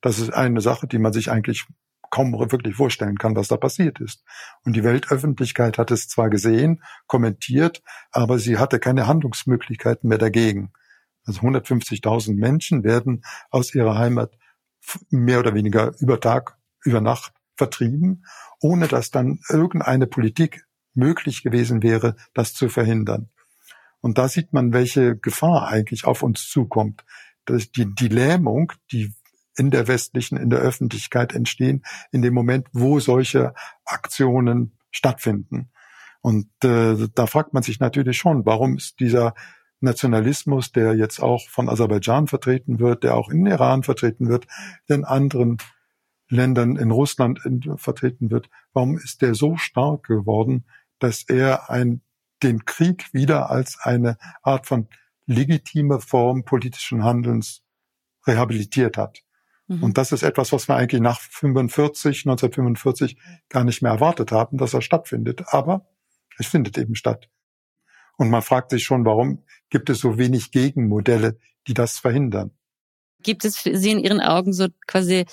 [0.00, 1.66] Das ist eine Sache, die man sich eigentlich
[2.10, 4.24] kaum wirklich vorstellen kann, was da passiert ist.
[4.64, 10.72] Und die Weltöffentlichkeit hat es zwar gesehen, kommentiert, aber sie hatte keine Handlungsmöglichkeiten mehr dagegen.
[11.24, 14.36] Also 150.000 Menschen werden aus ihrer Heimat
[15.10, 18.24] mehr oder weniger über Tag, über Nacht vertrieben,
[18.60, 23.30] ohne dass dann irgendeine Politik möglich gewesen wäre, das zu verhindern.
[24.00, 27.04] Und da sieht man, welche Gefahr eigentlich auf uns zukommt.
[27.48, 29.12] Die, die Lähmung, die
[29.56, 31.82] in der westlichen, in der Öffentlichkeit entstehen,
[32.12, 35.70] in dem Moment, wo solche Aktionen stattfinden.
[36.20, 39.34] Und äh, da fragt man sich natürlich schon, warum ist dieser
[39.80, 44.46] Nationalismus, der jetzt auch von Aserbaidschan vertreten wird, der auch in Iran vertreten wird,
[44.86, 45.56] in anderen
[46.28, 47.40] Ländern in Russland
[47.76, 50.64] vertreten wird, warum ist der so stark geworden,
[50.98, 52.02] dass er ein,
[52.42, 54.88] den Krieg wieder als eine Art von
[55.26, 57.62] legitime Form politischen Handelns
[58.26, 59.22] rehabilitiert hat?
[59.70, 59.84] Mhm.
[59.84, 63.16] Und das ist etwas, was wir eigentlich nach 45, 1945
[63.48, 65.44] gar nicht mehr erwartet haben, dass er stattfindet.
[65.46, 65.86] Aber
[66.38, 67.28] es findet eben statt.
[68.16, 72.50] Und man fragt sich schon, warum gibt es so wenig Gegenmodelle, die das verhindern?
[73.22, 75.24] Gibt es für Sie in Ihren Augen so quasi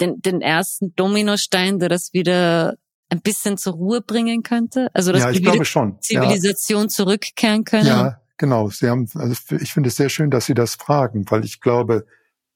[0.00, 2.76] den, den ersten Dominostein, der das wieder
[3.08, 4.88] ein bisschen zur Ruhe bringen könnte?
[4.92, 5.98] Also dass ja, ich glaube schon.
[6.02, 6.88] Zivilisation ja.
[6.88, 7.86] zurückkehren können?
[7.86, 8.68] Ja, genau.
[8.68, 12.04] Sie haben, also ich finde es sehr schön, dass Sie das fragen, weil ich glaube,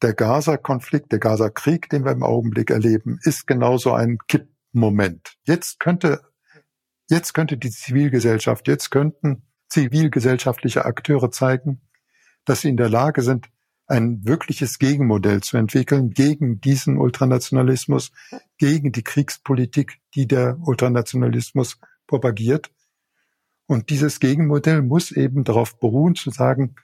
[0.02, 5.36] der Gaza-Konflikt, der Gaza-Krieg, den wir im Augenblick erleben, ist genauso ein Kippmoment.
[5.44, 6.20] Jetzt könnte
[7.10, 11.80] Jetzt könnte die Zivilgesellschaft, jetzt könnten zivilgesellschaftliche Akteure zeigen,
[12.44, 13.48] dass sie in der Lage sind,
[13.86, 18.12] ein wirkliches Gegenmodell zu entwickeln gegen diesen Ultranationalismus,
[18.58, 22.70] gegen die Kriegspolitik, die der Ultranationalismus propagiert.
[23.66, 26.74] Und dieses Gegenmodell muss eben darauf beruhen, zu sagen,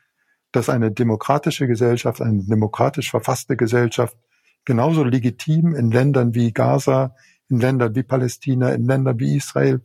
[0.54, 4.16] dass eine demokratische Gesellschaft, eine demokratisch verfasste Gesellschaft
[4.64, 7.16] genauso legitim in Ländern wie Gaza,
[7.48, 9.80] in Ländern wie Palästina, in Ländern wie Israel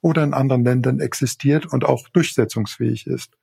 [0.00, 3.38] oder in anderen Ländern existiert und auch durchsetzungsfähig ist.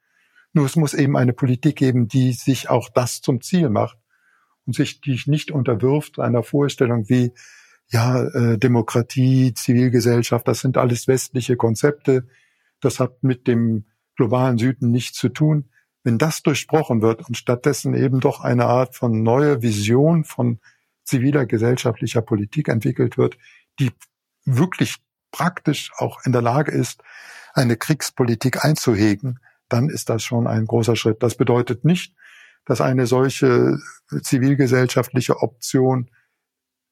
[0.52, 3.98] Nur es muss eben eine Politik geben, die sich auch das zum Ziel macht
[4.66, 7.32] und sich nicht unterwirft einer Vorstellung wie
[7.88, 12.28] ja äh, Demokratie, Zivilgesellschaft, das sind alles westliche Konzepte,
[12.82, 13.86] das hat mit dem
[14.18, 15.70] globalen Süden nichts zu tun.
[16.08, 20.62] Wenn das durchbrochen wird und stattdessen eben doch eine Art von neuer Vision von
[21.04, 23.38] ziviler gesellschaftlicher Politik entwickelt wird,
[23.78, 23.92] die
[24.46, 25.00] wirklich
[25.32, 27.04] praktisch auch in der Lage ist,
[27.54, 31.22] eine Kriegspolitik einzuhegen, dann ist das schon ein großer Schritt.
[31.22, 32.16] Das bedeutet nicht,
[32.64, 33.78] dass eine solche
[34.22, 36.10] zivilgesellschaftliche Option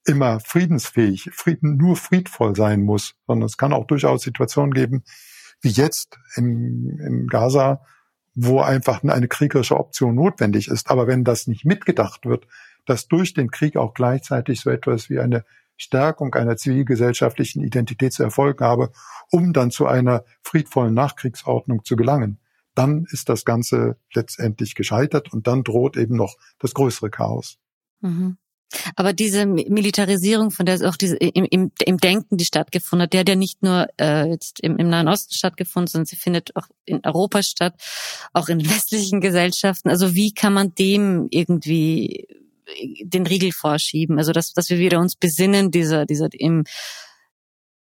[0.03, 5.05] immer friedensfähig, Frieden, nur friedvoll sein muss, sondern es kann auch durchaus Situationen geben,
[5.61, 7.80] wie jetzt in, in Gaza,
[8.36, 10.92] wo einfach eine kriegerische Option notwendig ist.
[10.92, 12.48] Aber wenn das nicht mitgedacht wird,
[12.86, 15.46] dass durch den Krieg auch gleichzeitig so etwas wie eine
[15.78, 18.92] Stärkung einer zivilgesellschaftlichen Identität zu erfolgen habe,
[19.32, 22.40] um dann zu einer friedvollen Nachkriegsordnung zu gelangen,
[22.76, 27.58] dann ist das Ganze letztendlich gescheitert und dann droht eben noch das größere Chaos.
[28.02, 28.38] Mhm.
[28.95, 33.13] Aber diese Militarisierung, von der es auch diese, im, im, im Denken, die stattgefunden hat,
[33.13, 36.55] der hat ja nicht nur äh, jetzt im, im Nahen Osten stattgefunden, sondern sie findet
[36.55, 37.76] auch in Europa statt,
[38.34, 39.89] auch in westlichen Gesellschaften.
[39.89, 42.28] Also wie kann man dem irgendwie
[43.01, 44.18] den Riegel vorschieben?
[44.18, 46.63] Also dass, dass wir wieder uns besinnen, dieser, dieser im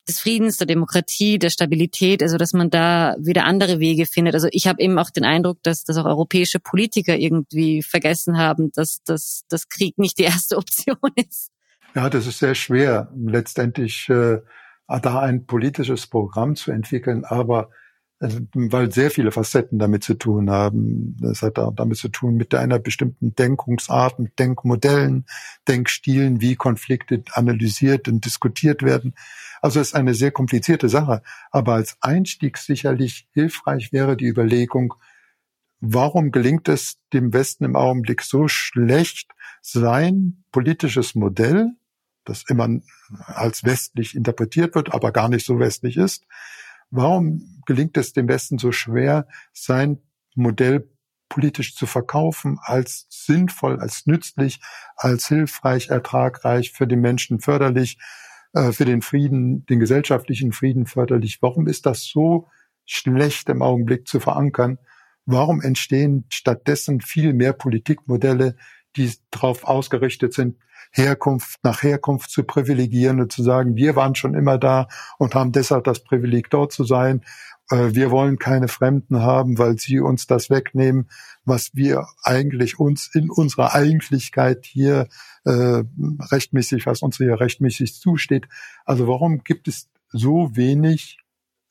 [0.07, 4.33] des Friedens, der Demokratie, der Stabilität, also dass man da wieder andere Wege findet.
[4.33, 8.71] Also ich habe eben auch den Eindruck, dass, dass auch europäische Politiker irgendwie vergessen haben,
[8.73, 11.51] dass, dass das Krieg nicht die erste Option ist.
[11.95, 14.39] Ja, das ist sehr schwer, letztendlich äh,
[14.87, 17.69] da ein politisches Programm zu entwickeln, aber
[18.53, 21.17] weil sehr viele Facetten damit zu tun haben.
[21.19, 25.25] Das hat auch damit zu tun mit einer bestimmten Denkungsart, mit Denkmodellen,
[25.67, 29.13] Denkstilen, wie Konflikte analysiert und diskutiert werden.
[29.61, 31.21] Also es ist eine sehr komplizierte Sache.
[31.51, 34.93] Aber als Einstieg sicherlich hilfreich wäre die Überlegung,
[35.81, 41.71] warum gelingt es dem Westen im Augenblick so schlecht, sein politisches Modell,
[42.23, 42.69] das immer
[43.25, 46.25] als westlich interpretiert wird, aber gar nicht so westlich ist,
[46.95, 49.97] Warum gelingt es dem Westen so schwer, sein
[50.35, 50.87] Modell
[51.27, 54.59] politisch zu verkaufen als sinnvoll, als nützlich,
[54.95, 57.97] als hilfreich, ertragreich, für den Menschen förderlich,
[58.53, 61.39] äh, für den Frieden, den gesellschaftlichen Frieden förderlich?
[61.41, 62.47] Warum ist das so
[62.85, 64.77] schlecht im Augenblick zu verankern?
[65.25, 68.55] Warum entstehen stattdessen viel mehr Politikmodelle,
[68.95, 70.57] die darauf ausgerichtet sind,
[70.91, 74.87] Herkunft nach Herkunft zu privilegieren und zu sagen, wir waren schon immer da
[75.17, 77.23] und haben deshalb das Privileg dort zu sein.
[77.71, 81.09] Äh, wir wollen keine Fremden haben, weil sie uns das wegnehmen,
[81.45, 85.07] was wir eigentlich uns in unserer Eigentlichkeit hier
[85.45, 85.83] äh,
[86.31, 88.47] rechtmäßig, was uns hier rechtmäßig zusteht.
[88.85, 91.17] Also warum gibt es so wenig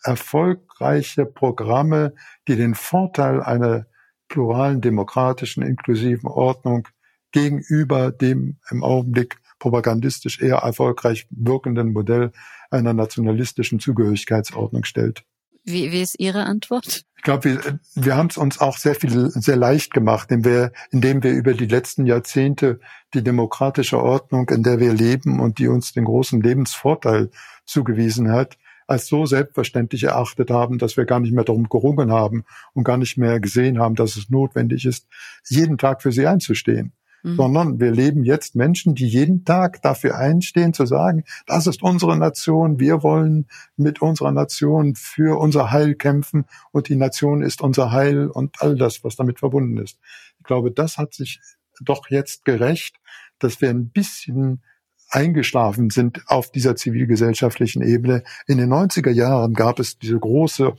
[0.03, 2.15] erfolgreiche Programme,
[2.49, 3.87] die den Vorteil einer
[4.29, 6.89] pluralen, demokratischen, inklusiven Ordnung
[7.33, 12.33] gegenüber dem im Augenblick propagandistisch eher erfolgreich wirkenden Modell
[12.71, 15.25] einer nationalistischen Zugehörigkeitsordnung stellt.
[15.65, 17.05] Wie, wie ist Ihre Antwort?
[17.17, 20.73] Ich glaube, wir, wir haben es uns auch sehr viel, sehr leicht gemacht, indem wir,
[20.91, 22.81] indem wir über die letzten Jahrzehnte
[23.15, 27.31] die demokratische Ordnung, in der wir leben und die uns den großen Lebensvorteil
[27.65, 28.59] zugewiesen hat,
[28.89, 32.97] als so selbstverständlich erachtet haben, dass wir gar nicht mehr darum gerungen haben und gar
[32.97, 35.07] nicht mehr gesehen haben, dass es notwendig ist,
[35.49, 36.93] jeden Tag für sie einzustehen
[37.23, 37.37] mhm.
[37.37, 42.17] sondern wir leben jetzt Menschen, die jeden Tag dafür einstehen, zu sagen, das ist unsere
[42.17, 43.47] Nation, wir wollen
[43.77, 48.77] mit unserer Nation für unser Heil kämpfen und die Nation ist unser Heil und all
[48.77, 49.99] das, was damit verbunden ist.
[50.39, 51.41] Ich glaube, das hat sich
[51.81, 52.97] doch jetzt gerecht,
[53.39, 54.63] dass wir ein bisschen
[55.11, 58.23] eingeschlafen sind auf dieser zivilgesellschaftlichen Ebene.
[58.47, 60.75] In den 90er Jahren gab es diese große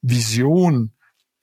[0.00, 0.92] Vision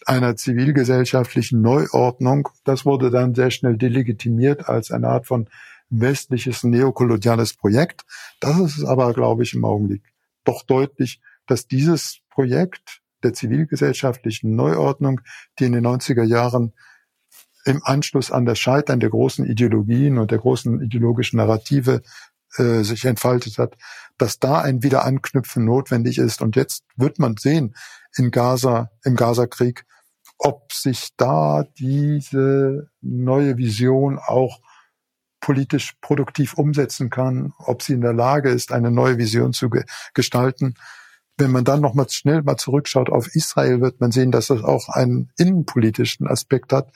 [0.07, 2.49] einer zivilgesellschaftlichen Neuordnung.
[2.63, 5.49] Das wurde dann sehr schnell delegitimiert als eine Art von
[5.89, 8.03] westliches neokoloniales Projekt.
[8.39, 10.03] Das ist aber, glaube ich, im Augenblick
[10.43, 15.21] doch deutlich, dass dieses Projekt der zivilgesellschaftlichen Neuordnung,
[15.59, 16.73] die in den 90er Jahren
[17.65, 22.01] im Anschluss an das Scheitern der großen Ideologien und der großen ideologischen Narrative
[22.57, 23.77] äh, sich entfaltet hat,
[24.17, 26.41] dass da ein Wiederanknüpfen notwendig ist.
[26.41, 27.75] Und jetzt wird man sehen
[28.15, 29.85] in Gaza, im Gaza-Krieg,
[30.43, 34.59] ob sich da diese neue Vision auch
[35.39, 39.83] politisch produktiv umsetzen kann, ob sie in der Lage ist, eine neue Vision zu ge
[40.13, 40.75] gestalten.
[41.37, 44.63] Wenn man dann noch mal schnell mal zurückschaut auf Israel, wird man sehen, dass das
[44.63, 46.91] auch einen innenpolitischen Aspekt hat.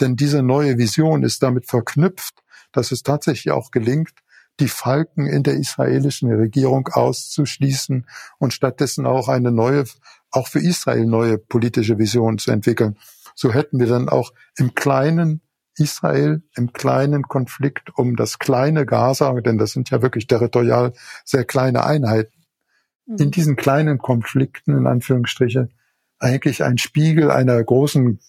[0.00, 2.42] Denn diese neue Vision ist damit verknüpft,
[2.72, 4.14] dass es tatsächlich auch gelingt,
[4.60, 8.06] die Falken in der israelischen Regierung auszuschließen
[8.38, 9.84] und stattdessen auch eine neue,
[10.30, 12.96] auch für Israel neue politische Vision zu entwickeln.
[13.34, 15.40] So hätten wir dann auch im kleinen
[15.76, 20.92] Israel, im kleinen Konflikt um das kleine Gaza, denn das sind ja wirklich territorial
[21.24, 22.32] sehr kleine Einheiten,
[23.06, 23.30] in mhm.
[23.32, 25.68] diesen kleinen Konflikten, in Anführungsstriche,
[26.20, 28.20] eigentlich ein Spiegel einer großen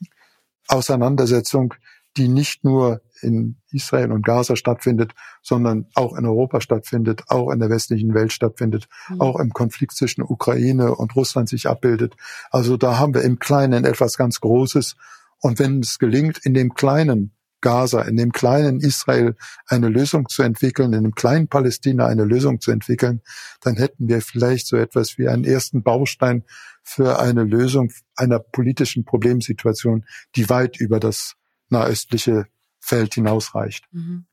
[0.67, 1.75] Auseinandersetzung,
[2.17, 7.59] die nicht nur in Israel und Gaza stattfindet, sondern auch in Europa stattfindet, auch in
[7.59, 9.21] der westlichen Welt stattfindet, mhm.
[9.21, 12.15] auch im Konflikt zwischen Ukraine und Russland sich abbildet.
[12.51, 14.95] Also da haben wir im Kleinen etwas ganz Großes.
[15.39, 19.35] Und wenn es gelingt, in dem kleinen Gaza, in dem kleinen Israel
[19.67, 23.21] eine Lösung zu entwickeln, in dem kleinen Palästina eine Lösung zu entwickeln,
[23.61, 26.43] dann hätten wir vielleicht so etwas wie einen ersten Baustein
[26.83, 30.05] für eine Lösung einer politischen Problemsituation,
[30.35, 31.33] die weit über das
[31.69, 32.45] nahöstliche
[32.85, 33.85] Feld hinausreicht.
[33.91, 34.25] Mhm.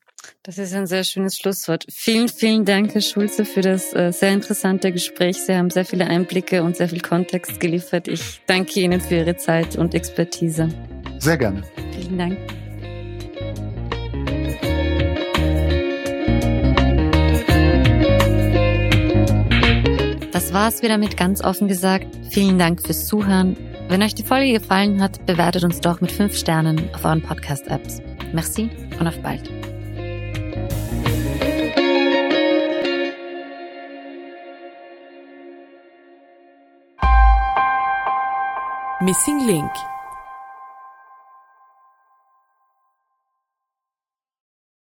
[0.43, 1.85] Das ist ein sehr schönes Schlusswort.
[1.91, 5.39] Vielen, vielen Dank, Herr Schulze, für das äh, sehr interessante Gespräch.
[5.39, 8.09] Sie haben sehr viele Einblicke und sehr viel Kontext geliefert.
[8.09, 10.69] Ich danke Ihnen für Ihre Zeit und Expertise.
[11.19, 11.63] Sehr gerne.
[11.93, 12.39] Vielen Dank.
[20.33, 22.07] Das war's wieder mit ganz offen gesagt.
[22.31, 23.57] Vielen Dank fürs Zuhören.
[23.89, 28.01] Wenn euch die Folge gefallen hat, bewertet uns doch mit fünf Sternen auf euren Podcast-Apps.
[28.33, 29.51] Merci und auf bald.
[39.01, 39.92] Missing Link